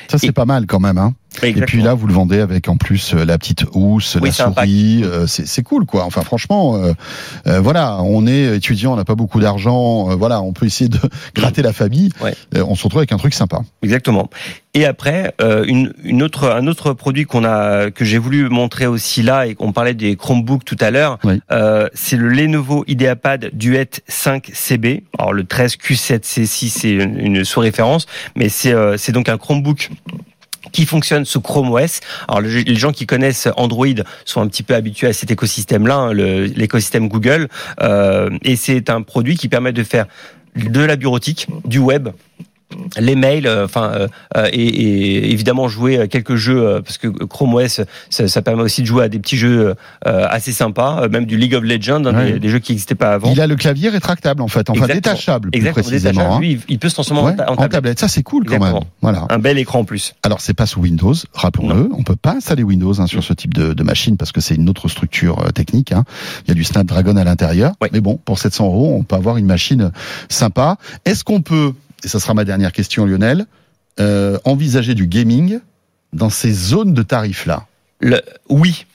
Ça 0.09 0.19
c'est 0.19 0.31
pas 0.31 0.45
mal 0.45 0.67
quand 0.67 0.79
même. 0.79 0.99
Hein. 0.99 1.15
Et 1.43 1.53
puis 1.63 1.83
là, 1.83 1.95
vous 1.95 2.07
le 2.07 2.13
vendez 2.13 2.41
avec 2.41 2.69
en 2.69 2.77
plus 2.77 3.15
euh, 3.15 3.25
la 3.25 3.39
petite 3.39 3.65
housse, 3.75 4.17
la 4.17 4.31
souris. 4.33 5.03
Euh, 5.05 5.27
c'est 5.27 5.63
cool, 5.63 5.87
quoi. 5.87 6.05
Enfin, 6.05 6.23
franchement, 6.23 6.77
euh, 7.47 7.61
voilà, 7.61 7.99
on 8.03 8.27
est 8.27 8.57
étudiant, 8.57 8.93
on 8.93 8.97
n'a 8.97 9.05
pas 9.05 9.15
beaucoup 9.15 9.41
d'argent. 9.41 10.17
voilà, 10.17 10.41
on 10.41 10.53
peut 10.53 10.67
essayer 10.67 10.89
de 10.89 10.99
gratter 11.35 11.63
la 11.63 11.73
famille. 11.73 12.11
on 12.55 12.75
se 12.75 12.85
retrouve 12.85 13.01
avec 13.01 13.13
un 13.13 13.19
truc 13.19 13.35
sympa. 13.35 13.61
Exactement. 13.83 14.31
Et 14.75 14.85
après, 14.85 15.35
une, 15.41 15.95
une, 16.05 16.23
autre, 16.23 16.51
un 16.51 16.67
autre 16.67 16.93
produit 16.93 17.25
qu'on 17.25 17.45
a, 17.45 17.91
que 17.91 18.05
j'ai 18.05 18.19
voulu 18.19 18.49
montrer 18.51 18.87
aussi 18.87 19.23
là, 19.23 19.47
et 19.47 19.55
qu'on 19.55 19.73
parlait 19.73 19.95
des 19.95 20.17
Chromebooks 20.17 20.65
tout 20.65 20.77
à 20.81 20.91
l'heure, 20.91 21.19
c'est 21.95 22.17
le 22.17 22.29
Lenovo 22.29 22.85
IdeaPad 22.87 23.51
Duet 23.53 23.91
5 24.07 24.51
CB. 24.53 25.05
Alors 25.19 25.33
le 25.33 25.45
13 25.45 25.77
Q7C6, 25.77 26.69
c'est 26.69 26.91
une, 26.91 27.19
une 27.19 27.45
sous-référence, 27.45 28.07
mais 28.35 28.49
c'est 28.49 29.13
donc 29.13 29.29
un 29.29 29.39
Chromebook 29.39 29.91
qui 30.73 30.87
fonctionne 30.87 31.25
sous 31.25 31.41
Chrome 31.41 31.71
OS. 31.71 32.01
Alors 32.29 32.41
les 32.41 32.75
gens 32.75 32.93
qui 32.93 33.07
connaissent 33.07 33.49
Android 33.57 33.87
sont 34.25 34.41
un 34.41 34.49
petit 34.49 34.63
peu 34.63 34.75
habitués 34.75 35.09
à 35.09 35.13
cet 35.13 35.31
écosystème-là, 35.31 35.97
hein, 35.97 36.15
l'écosystème 36.15 37.09
Google, 37.09 37.49
euh, 37.81 38.31
et 38.43 38.57
c'est 38.57 38.91
un 38.91 39.03
produit 39.03 39.37
qui 39.37 39.49
permet 39.49 39.73
de 39.73 39.83
faire 39.83 40.07
de 40.57 40.81
la 40.81 40.97
bureautique, 40.97 41.47
du 41.65 41.79
web, 41.79 42.09
les 42.99 43.15
mails, 43.15 43.47
euh, 43.47 43.65
enfin, 43.65 43.93
euh, 43.95 44.09
euh, 44.37 44.49
et, 44.53 45.33
évidemment 45.33 45.69
jouer 45.69 46.09
quelques 46.09 46.37
jeux 46.37 46.81
parce 46.85 46.99
que 46.99 47.09
Chrome 47.09 47.55
OS, 47.55 47.81
ça, 48.11 48.43
permet 48.43 48.63
aussi 48.63 48.83
de 48.83 48.87
jouer 48.87 49.05
à 49.05 49.09
des 49.09 49.19
petits 49.19 49.37
jeux 49.37 49.75
assez 50.05 50.53
sympas, 50.53 51.09
même 51.09 51.27
du 51.27 51.37
League 51.37 51.55
of 51.55 51.65
Legends, 51.65 52.05
hein, 52.07 52.39
des, 52.39 52.49
jeux 52.49 52.59
qui 52.59 52.73
n'existaient 52.73 52.95
pas 52.95 53.15
avant. 53.15 53.31
Il 53.33 53.41
a 53.41 53.47
le 53.47 53.57
clavier 53.57 53.89
rétractable 53.89 54.43
en 54.43 54.49
fait, 54.49 54.71
enfin 54.71 54.87
détachable 54.87 55.51
plus 55.51 55.71
précisément. 55.71 56.37
Hein. 56.37 56.41
Lui, 56.41 56.61
il 56.69 56.79
peut 56.79 56.89
se 56.89 56.95
transformer 56.95 57.35
en, 57.47 57.57
tablette. 57.69 57.99
Ça 57.99 58.09
c'est 58.09 58.23
cool 58.23 58.45
quand 58.45 58.59
même. 58.59 58.81
Voilà. 59.03 59.27
Un 59.31 59.39
bel 59.39 59.59
écran 59.59 59.81
en 59.81 59.85
plus. 59.85 60.15
Alors 60.23 60.41
c'est 60.41 60.55
pas 60.55 60.67
sous 60.67 60.81
Windows, 60.81 61.15
rappelons-le. 61.33 61.89
On 61.93 62.03
peut 62.03 62.17
pas 62.17 62.35
installer 62.35 62.63
Windows 62.63 63.01
hein, 63.01 63.07
sur 63.07 63.25
ce 63.25 63.33
type 63.33 63.55
de, 63.55 63.87
machine 63.87 64.17
parce 64.17 64.33
que 64.33 64.41
c'est 64.41 64.57
une 64.57 64.69
autre 64.69 64.89
structure 64.89 65.53
technique. 65.53 65.93
Il 66.45 66.49
y 66.49 66.51
a 66.51 66.55
du 66.55 66.65
Snapdragon 66.65 67.17
à 67.17 67.25
l'intérieur. 67.25 67.75
Mais 67.93 68.01
bon, 68.01 68.19
pour 68.25 68.39
700 68.39 68.67
euros, 68.67 68.97
on 68.99 69.05
peut 69.05 69.15
avoir 69.15 69.37
une 69.37 69.47
machine 69.47 69.93
sympa. 70.29 70.77
Est-ce 71.05 71.23
qu'on 71.23 71.41
peut 71.41 71.73
et 72.07 72.09
ça 72.09 72.21
sera 72.21 72.35
ma 72.35 72.45
dernière 72.45 72.71
question 72.71 73.05
Lionel, 73.05 73.47
euh, 73.99 74.39
envisager 74.45 74.95
du 74.95 75.09
gaming 75.09 75.59
dans 76.13 76.31
ces 76.31 76.53
zones 76.53 76.95
de 76.95 77.03
tarifs-là? 77.03 77.67
Oui, 78.49 78.87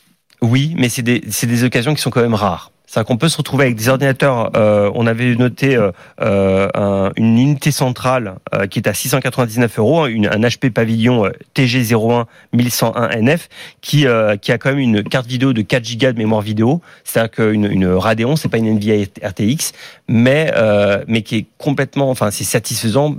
oui, 0.41 0.73
mais 0.77 0.87
c'est 0.87 1.01
des, 1.01 1.19
des 1.19 1.63
occasions 1.65 1.93
qui 1.93 2.01
sont 2.01 2.09
quand 2.09 2.21
même 2.21 2.33
rares. 2.33 2.70
C'est-à-dire 2.91 3.07
qu'on 3.07 3.17
peut 3.17 3.29
se 3.29 3.37
retrouver 3.37 3.63
avec 3.63 3.77
des 3.77 3.87
ordinateurs. 3.87 4.51
Euh, 4.57 4.91
on 4.95 5.07
avait 5.07 5.33
noté 5.35 5.77
euh, 5.77 5.91
euh 6.19 7.09
une 7.15 7.39
unité 7.39 7.71
centrale 7.71 8.35
euh, 8.53 8.67
qui 8.67 8.79
est 8.79 8.87
à 8.87 8.93
699 8.93 9.79
euros, 9.79 10.07
une, 10.07 10.27
un 10.27 10.41
HP 10.41 10.71
Pavillon 10.71 11.31
TG01 11.55 12.25
1101 12.51 13.21
NF 13.21 13.47
qui 13.79 14.05
qui 14.41 14.51
a 14.51 14.57
quand 14.57 14.71
même 14.71 14.79
une 14.79 15.03
carte 15.03 15.25
vidéo 15.25 15.53
de 15.53 15.61
4 15.61 15.97
Go 15.97 16.11
de 16.11 16.17
mémoire 16.17 16.41
vidéo. 16.41 16.81
C'est-à-dire 17.05 17.31
qu'une 17.31 17.63
une 17.63 17.87
Radeon, 17.87 18.35
c'est 18.35 18.49
pas 18.49 18.57
une 18.57 18.67
Nvidia 18.67 19.05
RTX, 19.23 19.71
mais 20.09 20.53
mais 21.07 21.21
qui 21.21 21.37
est 21.37 21.45
complètement, 21.57 22.09
enfin, 22.09 22.29
c'est 22.29 22.43
satisfaisant 22.43 23.15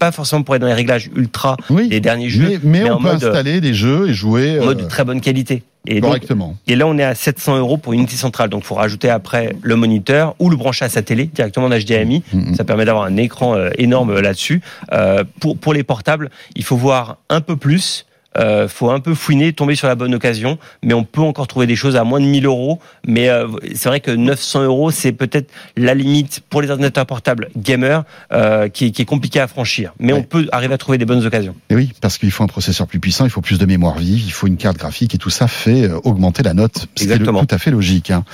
pas 0.00 0.10
forcément 0.10 0.42
pour 0.42 0.56
être 0.56 0.62
dans 0.62 0.66
les 0.66 0.74
réglages 0.74 1.08
ultra 1.14 1.56
des 1.70 2.00
derniers 2.00 2.28
jeux, 2.28 2.58
mais, 2.64 2.82
mais, 2.82 2.90
on 2.90 3.00
peut 3.00 3.10
installer 3.10 3.60
des 3.60 3.74
jeux 3.74 4.08
et 4.08 4.12
jouer 4.12 4.58
en 4.58 4.64
mode 4.64 4.78
de 4.78 4.88
très 4.88 5.04
bonne 5.04 5.20
qualité. 5.20 5.62
Et 5.86 6.00
Correctement. 6.00 6.56
et 6.66 6.76
là, 6.76 6.86
on 6.86 6.96
est 6.96 7.04
à 7.04 7.14
700 7.14 7.58
euros 7.58 7.76
pour 7.76 7.92
une 7.92 8.00
unité 8.00 8.16
centrale. 8.16 8.48
Donc, 8.48 8.62
il 8.62 8.66
faut 8.66 8.74
rajouter 8.74 9.10
après 9.10 9.54
le 9.60 9.76
moniteur 9.76 10.34
ou 10.38 10.48
le 10.48 10.56
brancher 10.56 10.86
à 10.86 10.88
sa 10.88 11.02
télé 11.02 11.26
directement 11.26 11.66
en 11.66 11.70
HDMI. 11.70 12.22
Mm, 12.32 12.50
mm. 12.50 12.54
Ça 12.54 12.64
permet 12.64 12.84
d'avoir 12.84 13.04
un 13.04 13.16
écran 13.16 13.54
euh, 13.54 13.70
énorme 13.76 14.18
là-dessus. 14.18 14.62
Euh, 14.92 15.24
pour, 15.40 15.58
pour 15.58 15.74
les 15.74 15.82
portables, 15.82 16.30
il 16.56 16.64
faut 16.64 16.76
voir 16.76 17.18
un 17.28 17.40
peu 17.40 17.56
plus 17.56 18.06
euh, 18.38 18.68
faut 18.68 18.90
un 18.90 19.00
peu 19.00 19.14
fouiner, 19.14 19.52
tomber 19.52 19.74
sur 19.74 19.86
la 19.86 19.94
bonne 19.94 20.14
occasion, 20.14 20.58
mais 20.82 20.94
on 20.94 21.04
peut 21.04 21.20
encore 21.20 21.46
trouver 21.46 21.66
des 21.66 21.76
choses 21.76 21.96
à 21.96 22.04
moins 22.04 22.20
de 22.20 22.26
1000 22.26 22.46
euros. 22.46 22.80
Mais 23.06 23.28
euh, 23.28 23.46
c'est 23.74 23.88
vrai 23.88 24.00
que 24.00 24.10
900 24.10 24.64
euros, 24.64 24.90
c'est 24.90 25.12
peut-être 25.12 25.50
la 25.76 25.94
limite 25.94 26.42
pour 26.50 26.60
les 26.60 26.70
ordinateurs 26.70 27.06
portables 27.06 27.48
gamers 27.56 28.04
euh, 28.32 28.68
qui, 28.68 28.92
qui, 28.92 29.02
est 29.02 29.06
compliqué 29.06 29.40
à 29.40 29.46
franchir. 29.46 29.92
Mais 30.00 30.12
on 30.12 30.22
peut 30.22 30.48
arriver 30.52 30.74
à 30.74 30.78
trouver 30.78 30.98
des 30.98 31.04
bonnes 31.04 31.24
occasions. 31.24 31.54
Et 31.70 31.74
oui, 31.74 31.92
parce 32.00 32.18
qu'il 32.18 32.30
faut 32.30 32.42
un 32.42 32.48
processeur 32.48 32.86
plus 32.86 33.00
puissant, 33.00 33.24
il 33.24 33.30
faut 33.30 33.40
plus 33.40 33.58
de 33.58 33.66
mémoire 33.66 33.98
vive, 33.98 34.24
il 34.24 34.32
faut 34.32 34.46
une 34.46 34.56
carte 34.56 34.78
graphique 34.78 35.14
et 35.14 35.18
tout 35.18 35.30
ça 35.30 35.46
fait 35.46 35.90
augmenter 36.02 36.42
la 36.42 36.54
note. 36.54 36.88
C'est 36.96 37.18
tout 37.18 37.46
à 37.50 37.58
fait 37.58 37.70
logique. 37.70 38.10
Hein. 38.10 38.24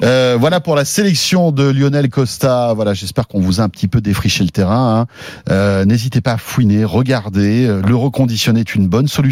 Voilà 0.00 0.60
pour 0.60 0.74
la 0.74 0.84
sélection 0.84 1.52
de 1.52 1.64
Lionel 1.64 2.08
Costa. 2.08 2.72
Voilà, 2.74 2.94
j'espère 2.94 3.28
qu'on 3.28 3.40
vous 3.40 3.60
a 3.60 3.64
un 3.64 3.68
petit 3.68 3.88
peu 3.88 4.00
défriché 4.00 4.42
le 4.44 4.50
terrain. 4.50 5.06
Hein. 5.48 5.84
N'hésitez 5.84 6.20
pas 6.20 6.32
à 6.32 6.38
fouiner, 6.38 6.84
regarder. 6.84 7.66
Le 7.66 7.94
reconditionner 7.94 8.60
est 8.60 8.74
une 8.74 8.88
bonne 8.88 9.08
solution 9.08 9.27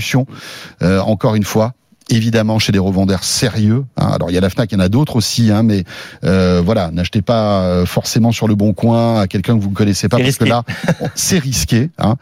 euh, 0.82 1.00
encore 1.00 1.34
une 1.34 1.44
fois, 1.44 1.72
évidemment 2.08 2.58
chez 2.58 2.72
des 2.72 2.78
revendeurs 2.78 3.24
sérieux. 3.24 3.84
Hein. 3.96 4.10
Alors 4.12 4.30
il 4.30 4.34
y 4.34 4.38
a 4.38 4.40
la 4.40 4.50
Fnac, 4.50 4.70
il 4.70 4.76
y 4.76 4.78
en 4.78 4.84
a 4.84 4.88
d'autres 4.88 5.16
aussi, 5.16 5.50
hein, 5.50 5.62
mais 5.62 5.84
euh, 6.24 6.62
voilà, 6.64 6.90
n'achetez 6.92 7.22
pas 7.22 7.62
euh, 7.62 7.86
forcément 7.86 8.32
sur 8.32 8.46
le 8.46 8.54
bon 8.54 8.74
coin 8.74 9.20
à 9.20 9.26
quelqu'un 9.26 9.56
que 9.56 9.62
vous 9.62 9.70
ne 9.70 9.74
connaissez 9.74 10.08
pas 10.08 10.18
parce 10.18 10.36
que 10.36 10.44
là 10.44 10.62
c'est 11.14 11.38
risqué. 11.38 11.90
Hein. 11.98 12.14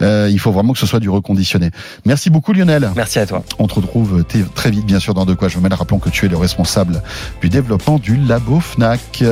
il 0.00 0.38
faut 0.38 0.52
vraiment 0.52 0.72
que 0.72 0.78
ce 0.78 0.86
soit 0.86 1.00
du 1.00 1.08
reconditionné. 1.08 1.70
Merci 2.04 2.30
beaucoup 2.30 2.52
Lionel. 2.52 2.90
Merci 2.94 3.18
à 3.18 3.26
toi. 3.26 3.42
On 3.58 3.66
te 3.66 3.74
retrouve 3.74 4.24
très 4.54 4.70
vite 4.70 4.86
bien 4.86 5.00
sûr 5.00 5.14
dans 5.14 5.24
De 5.24 5.34
quoi 5.34 5.48
je 5.48 5.56
me 5.56 5.62
mêle. 5.62 5.74
Rappelons 5.74 5.98
que 5.98 6.10
tu 6.10 6.26
es 6.26 6.28
le 6.28 6.36
responsable 6.36 7.02
du 7.40 7.48
développement 7.48 7.98
du 7.98 8.16
labo 8.16 8.60
Fnac 8.60 9.22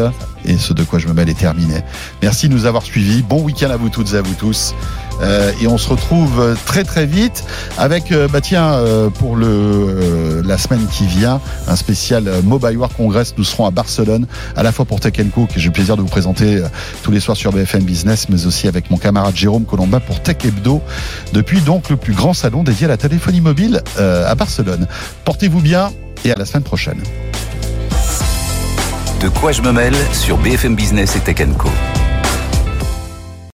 et 0.44 0.56
ce 0.56 0.72
De 0.72 0.84
quoi 0.84 0.98
je 0.98 1.08
me 1.08 1.12
mêle 1.12 1.28
est 1.28 1.38
terminé. 1.38 1.82
Merci 2.22 2.48
de 2.48 2.54
nous 2.54 2.66
avoir 2.66 2.82
suivis. 2.82 3.22
Bon 3.22 3.42
week-end 3.42 3.70
à 3.70 3.76
vous 3.76 3.90
toutes 3.90 4.14
et 4.14 4.16
à 4.16 4.22
vous 4.22 4.34
tous. 4.34 4.74
Euh, 5.20 5.52
et 5.60 5.66
on 5.66 5.78
se 5.78 5.88
retrouve 5.88 6.56
très 6.66 6.84
très 6.84 7.06
vite 7.06 7.44
avec, 7.76 8.12
euh, 8.12 8.28
bah 8.28 8.40
tiens, 8.40 8.72
euh, 8.72 9.10
pour 9.10 9.36
le 9.36 10.42
la 10.44 10.58
semaine 10.58 10.86
qui 10.90 11.06
vient, 11.06 11.40
un 11.66 11.76
spécial 11.76 12.30
Mobile 12.44 12.76
World 12.76 12.96
Congress. 12.96 13.34
Nous 13.36 13.44
serons 13.44 13.66
à 13.66 13.70
Barcelone, 13.70 14.26
à 14.56 14.62
la 14.62 14.72
fois 14.72 14.84
pour 14.84 15.00
Tech 15.00 15.14
Co, 15.34 15.46
que 15.46 15.58
j'ai 15.58 15.68
le 15.68 15.72
plaisir 15.72 15.96
de 15.96 16.02
vous 16.02 16.08
présenter 16.08 16.62
tous 17.02 17.10
les 17.10 17.20
soirs 17.20 17.36
sur 17.36 17.52
BFM 17.52 17.82
Business, 17.82 18.28
mais 18.28 18.46
aussi 18.46 18.68
avec 18.68 18.90
mon 18.90 18.96
camarade 18.96 19.36
Jérôme 19.36 19.64
Colombin 19.64 20.00
pour 20.00 20.22
Tech 20.22 20.36
Hebdo, 20.44 20.80
depuis 21.32 21.60
donc 21.60 21.90
le 21.90 21.96
plus 21.96 22.14
grand 22.14 22.32
salon 22.32 22.62
dédié 22.62 22.86
à 22.86 22.88
la 22.88 22.96
téléphonie 22.96 23.40
mobile 23.40 23.82
à 23.98 24.34
Barcelone. 24.34 24.86
Portez-vous 25.24 25.60
bien 25.60 25.90
et 26.24 26.32
à 26.32 26.36
la 26.36 26.44
semaine 26.44 26.64
prochaine. 26.64 27.02
De 29.20 29.28
quoi 29.28 29.52
je 29.52 29.62
me 29.62 29.72
mêle 29.72 29.96
sur 30.12 30.38
BFM 30.38 30.76
Business 30.76 31.16
et 31.16 31.20
Tech 31.20 31.46
Co. 31.58 31.68